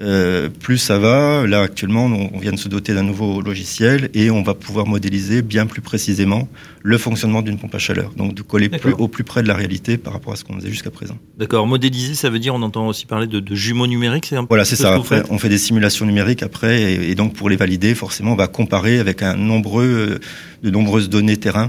[0.00, 1.46] Euh, plus ça va.
[1.46, 5.42] Là, actuellement, on vient de se doter d'un nouveau logiciel et on va pouvoir modéliser
[5.42, 6.48] bien plus précisément
[6.82, 8.12] le fonctionnement d'une pompe à chaleur.
[8.16, 10.54] Donc, de coller plus, au plus près de la réalité par rapport à ce qu'on
[10.54, 11.18] faisait jusqu'à présent.
[11.38, 11.66] D'accord.
[11.66, 14.64] Modéliser, ça veut dire, on entend aussi parler de, de jumeaux numériques, c'est un Voilà,
[14.64, 14.94] c'est ça.
[14.94, 18.36] Après, on fait des simulations numériques après et, et, donc pour les valider, forcément, on
[18.36, 20.18] va comparer avec un nombreux,
[20.62, 21.68] de nombreuses données terrain euh,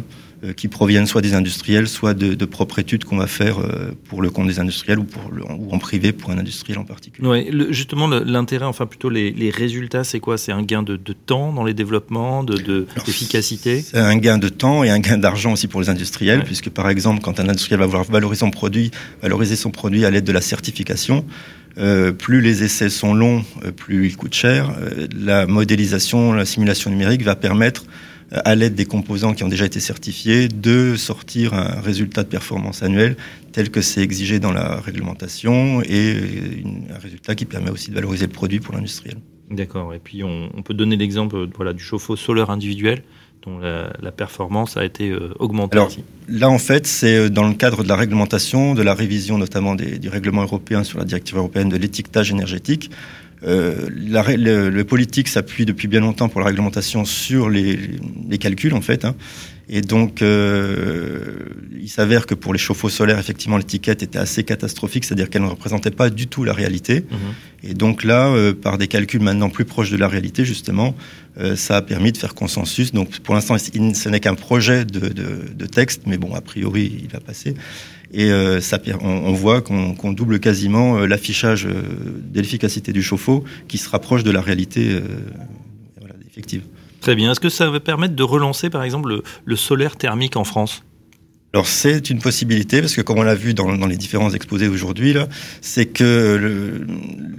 [0.55, 4.21] qui proviennent soit des industriels, soit de, de propres études qu'on va faire euh, pour
[4.21, 7.51] le compte des industriels ou, pour le, ou en privé pour un industriel en particulier.
[7.51, 10.37] Le, justement, l'intérêt, enfin plutôt les, les résultats, c'est quoi?
[10.37, 14.49] C'est un gain de, de, temps dans les développements, d'efficacité de, C'est un gain de
[14.49, 16.45] temps et un gain d'argent aussi pour les industriels, ouais.
[16.45, 18.89] puisque par exemple, quand un industriel va vouloir valoriser son produit,
[19.21, 21.25] valoriser son produit à l'aide de la certification,
[21.77, 24.71] euh, plus les essais sont longs, euh, plus ils coûtent cher.
[24.81, 27.85] Euh, la modélisation, la simulation numérique va permettre
[28.31, 32.83] à l'aide des composants qui ont déjà été certifiés, de sortir un résultat de performance
[32.83, 33.17] annuel
[33.51, 36.15] tel que c'est exigé dans la réglementation et
[36.93, 39.17] un résultat qui permet aussi de valoriser le produit pour l'industriel.
[39.49, 39.93] D'accord.
[39.93, 43.03] Et puis on, peut donner l'exemple voilà, du chauffe-eau solaire individuel
[43.43, 45.75] dont la, performance a été euh, augmentée.
[45.75, 45.89] Alors,
[46.29, 49.73] là, en fait, c'est euh, dans le cadre de la réglementation, de la révision notamment
[49.73, 52.91] des, du règlement européen sur la directive européenne de l'étiquetage énergétique.
[53.43, 57.79] Euh, la, le, politique s'appuie depuis bien longtemps pour la réglementation sur les,
[58.29, 59.05] les calculs, en fait.
[59.05, 59.15] Hein.
[59.73, 61.33] Et donc, euh,
[61.81, 65.47] il s'avère que pour les chauffe-eau solaires, effectivement, l'étiquette était assez catastrophique, c'est-à-dire qu'elle ne
[65.47, 67.05] représentait pas du tout la réalité.
[67.09, 67.17] Mhm.
[67.69, 70.93] Et donc là, euh, par des calculs maintenant plus proches de la réalité, justement,
[71.39, 72.91] euh, ça a permis de faire consensus.
[72.91, 76.99] Donc, pour l'instant, ce n'est qu'un projet de, de, de, texte, mais bon, a priori,
[77.03, 77.53] il va passer.
[78.13, 78.59] Et euh,
[79.01, 84.31] on, voit qu'on double quasiment euh, l'affichage de l'efficacité du chauffe-eau, qui se rapproche de
[84.31, 84.99] la réalité
[86.29, 86.63] effective.
[86.99, 87.31] Très bien.
[87.31, 90.83] Est-ce que ça va permettre de relancer, par exemple, le, solaire thermique en France?
[91.53, 95.11] Alors c'est une possibilité parce que comme on l'a vu dans, les différents exposés aujourd'hui
[95.11, 95.27] là,
[95.59, 96.85] c'est que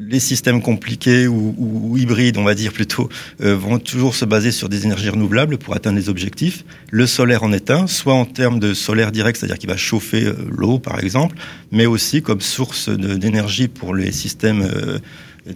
[0.06, 3.08] les systèmes compliqués ou, hybrides, on va dire plutôt,
[3.40, 6.64] euh, vont toujours se baser sur des énergies renouvelables pour atteindre les objectifs.
[6.90, 10.26] Le solaire en est un, soit en termes de solaire direct, c'est-à-dire qu'il va chauffer
[10.26, 11.36] euh, l'eau par exemple,
[11.70, 14.98] mais aussi comme source d'énergie pour les systèmes euh,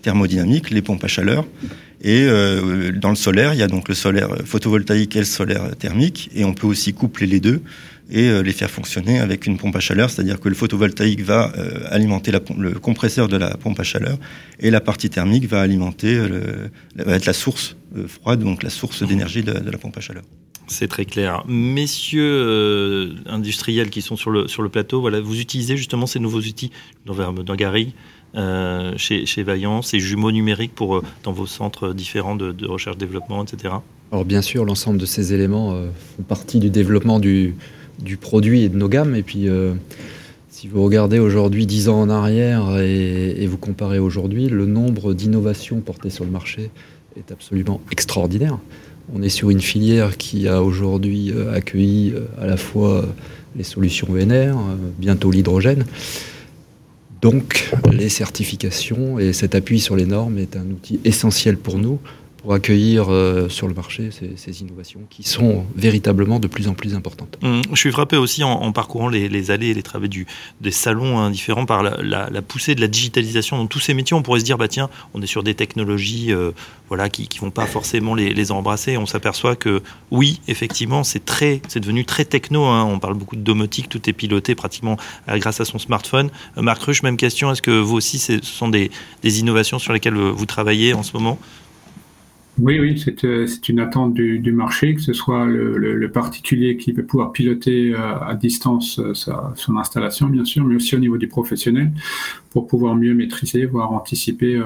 [0.01, 1.45] thermodynamiques, les pompes à chaleur.
[2.03, 2.27] Et
[2.95, 6.45] dans le solaire, il y a donc le solaire photovoltaïque et le solaire thermique, et
[6.45, 7.63] on peut aussi coupler les deux
[8.11, 11.53] et euh, les faire fonctionner avec une pompe à chaleur, c'est-à-dire que le photovoltaïque va
[11.57, 14.19] euh, alimenter la, le compresseur de la pompe à chaleur,
[14.61, 17.77] et la partie thermique va alimenter, le, va être la source
[18.07, 20.23] froide, donc la source d'énergie de, de, la pompe à chaleur.
[20.69, 21.45] C'est très clair.
[21.47, 26.41] Messieurs industriels qui sont sur le, sur le plateau, voilà, vous utilisez justement ces nouveaux
[26.41, 26.73] outils
[27.07, 27.95] dans, dans Gary
[28.37, 33.43] euh, chez, chez Vaillant, ces jumeaux numériques pour, euh, dans vos centres différents de, recherche-développement,
[33.43, 33.75] etc.
[34.13, 37.55] Alors bien sûr, l'ensemble de ces éléments euh, font partie du développement du,
[37.99, 39.15] du, produit et de nos gammes.
[39.15, 39.49] Et puis,
[40.49, 45.15] si vous regardez aujourd'hui 10 ans en arrière et, et vous comparez aujourd'hui, le nombre
[45.15, 46.71] d'innovations portées sur le marché
[47.17, 48.59] est absolument extraordinaire.
[49.15, 53.07] On est sur une filière qui a aujourd'hui accueilli à la fois
[53.57, 54.57] les solutions VNR,
[54.99, 55.85] bientôt l'hydrogène.
[57.21, 61.99] Donc les certifications et cet appui sur les normes est un outil essentiel pour nous
[62.47, 66.95] pour accueillir euh, sur le marché ces, innovations qui sont véritablement de plus en plus
[66.95, 67.37] importantes.
[67.43, 70.29] Hum, je suis frappé aussi en, parcourant les, allées et les du,
[70.61, 74.15] des salons hein, différents par la, poussée de la digitalisation dans tous ces métiers.
[74.17, 76.53] On pourrait se dire, bah tiens, on est sur des technologies euh,
[76.87, 78.97] voilà, qui ne vont pas forcément les, embrasser.
[78.97, 79.83] On s'aperçoit que
[80.13, 82.63] oui, effectivement, c'est très, devenu très techno.
[82.63, 82.85] Hein.
[82.85, 84.97] On parle beaucoup de domotique, tout est piloté pratiquement
[85.29, 86.31] euh, grâce à son smartphone.
[86.57, 87.51] Marc Ruche, même question.
[87.51, 88.91] Est-ce que vous aussi, ce sont des
[89.25, 91.41] innovations sur lesquelles vous travaillez en ce moment?
[92.59, 97.05] Oui, oui, c'est euh, une attente du, marché, que ce soit le, particulier qui veut
[97.05, 101.19] pouvoir piloter euh, à distance euh, sa, son installation, bien sûr, mais aussi au niveau
[101.19, 101.93] du professionnel,
[102.51, 104.59] pour pouvoir mieux maîtriser, voire anticiper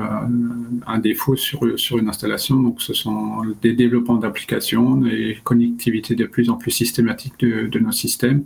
[0.86, 1.64] un défaut sur,
[1.98, 2.60] une installation.
[2.60, 7.90] Donc, ce sont des développements d'applications, des connectivités de plus en plus systématiques de, nos
[7.90, 8.44] systèmes,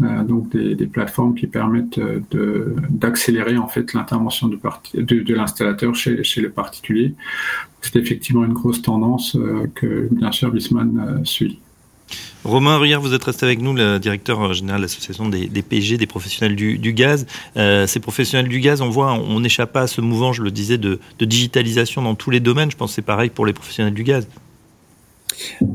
[0.00, 2.00] donc des, des, plateformes qui permettent
[2.90, 4.58] d'accélérer en fait l'intervention de,
[4.94, 7.14] de, de l'installateur chez, chez le particulier
[7.80, 11.60] c'est effectivement une grosse tendance euh, que bien sûr euh, suit.
[12.44, 15.98] Romain Ruyère, vous êtes resté avec nous, le directeur général de l'association des, des, PG,
[15.98, 17.26] des professionnels du, du gaz.
[17.56, 20.50] Euh, ces professionnels du gaz, on voit, on n'échappe pas à ce mouvement, je le
[20.50, 22.70] disais, de, de, digitalisation dans tous les domaines.
[22.70, 24.26] Je pense que c'est pareil pour les professionnels du gaz.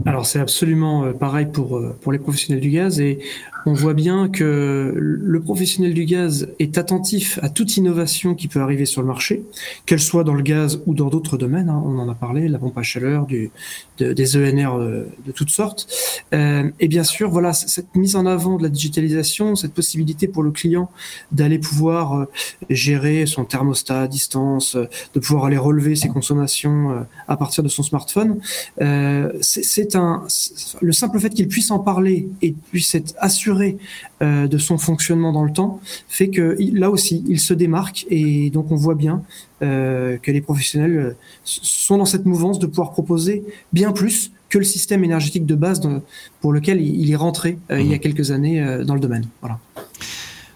[0.05, 3.19] Alors c'est absolument pareil pour, pour les professionnels du gaz et
[3.66, 8.59] on voit bien que le professionnel du gaz est attentif à toute innovation qui peut
[8.59, 9.43] arriver sur le marché,
[9.86, 11.70] qu'elle soit dans le gaz ou dans d'autres domaines.
[11.70, 11.82] Hein.
[11.86, 15.88] on en a parlé, la pompe à chaleur, des ENR de, de, toutes sortes.
[16.34, 20.43] Euh, et bien sûr, voilà cette mise en avant de la digitalisation, cette possibilité pour
[20.43, 20.89] le client
[21.32, 22.26] d'aller pouvoir euh,
[22.70, 27.70] gérer son thermostat à distance, de pouvoir aller relever ses consommations euh, à partir de
[27.70, 28.39] son smartphone.
[28.82, 30.24] Euh, c'est un
[30.82, 33.53] le simple fait qu'il puisse en parler et puisse être assuré
[34.22, 38.49] euh, de son fonctionnement dans le temps fait que là aussi, il se démarque et
[38.49, 39.24] donc on voit bien
[39.62, 44.58] euh, que les professionnels euh, sont dans cette mouvance de pouvoir proposer bien plus que
[44.58, 45.82] le système énergétique de base
[46.41, 47.99] pour lequel il est rentré il y a mmh.
[47.99, 49.26] quelques années dans le domaine.
[49.41, 49.58] Voilà.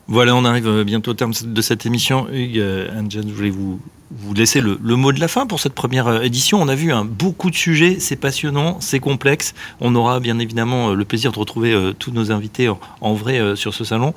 [0.08, 2.28] Voilà, on arrive bientôt au terme de cette émission.
[2.32, 2.64] Hugues,
[2.96, 3.80] Anne-Jeanne, je voulais vous,
[4.12, 6.62] vous laisser le, mot de la fin pour cette première euh, édition.
[6.62, 9.54] On a vu un beaucoup de sujets, c'est passionnant, c'est complexe.
[9.82, 12.70] On aura bien évidemment euh, le plaisir de retrouver euh, tous nos invités
[13.02, 14.14] en, vrai sur ce salon.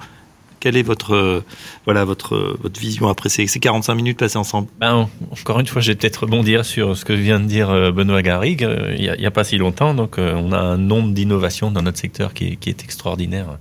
[0.58, 1.42] Quelle est votre,
[1.86, 4.68] voilà, votre, votre vision après ces, ces 45 minutes passées ensemble?
[4.78, 8.20] Ben, Encore une fois, je vais peut-être rebondir sur ce que vient de dire Benoît
[8.20, 8.68] Garrigue.
[8.98, 12.34] Il n'y a, pas si longtemps, donc on a un nombre d'innovations dans notre secteur
[12.34, 13.56] qui est extraordinaire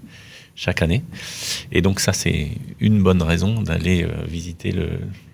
[0.59, 1.03] chaque année.
[1.71, 2.49] Et donc ça, c'est
[2.81, 4.89] une bonne raison d'aller euh, visiter le,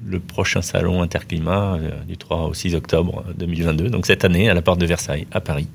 [0.06, 4.54] le, prochain salon Interclimat euh, du 3 au 6 octobre 2022, donc cette année à
[4.54, 5.68] la porte de Versailles, à Paris.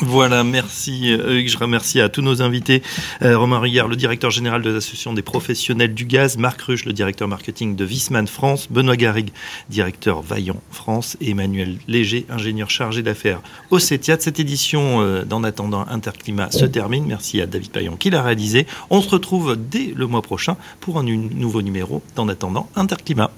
[0.00, 1.48] Voilà, merci Hugues.
[1.48, 2.82] Je remercie à tous nos invités.
[3.22, 6.92] Euh, Romain Rigard, le directeur général de l'Association des professionnels du gaz, Marc Ruche, le
[6.92, 9.30] directeur marketing de Visman France, Benoît Garrigue,
[9.68, 14.18] directeur Vaillant France, et Emmanuel Léger, ingénieur chargé d'affaires au CETIAT.
[14.20, 17.04] Cette édition euh, d'En attendant Interclimat se termine.
[17.06, 18.66] Merci à David Payon qui l'a réalisé.
[18.90, 23.30] On se retrouve dès le mois prochain pour un nouveau numéro d'En attendant Interclimat.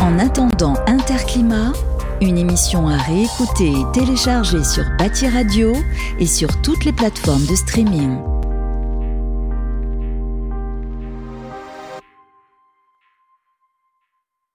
[0.00, 1.72] En attendant Interclimat,
[2.20, 5.72] une émission à réécouter et télécharger sur Bâti Radio
[6.18, 8.18] et sur toutes les plateformes de streaming.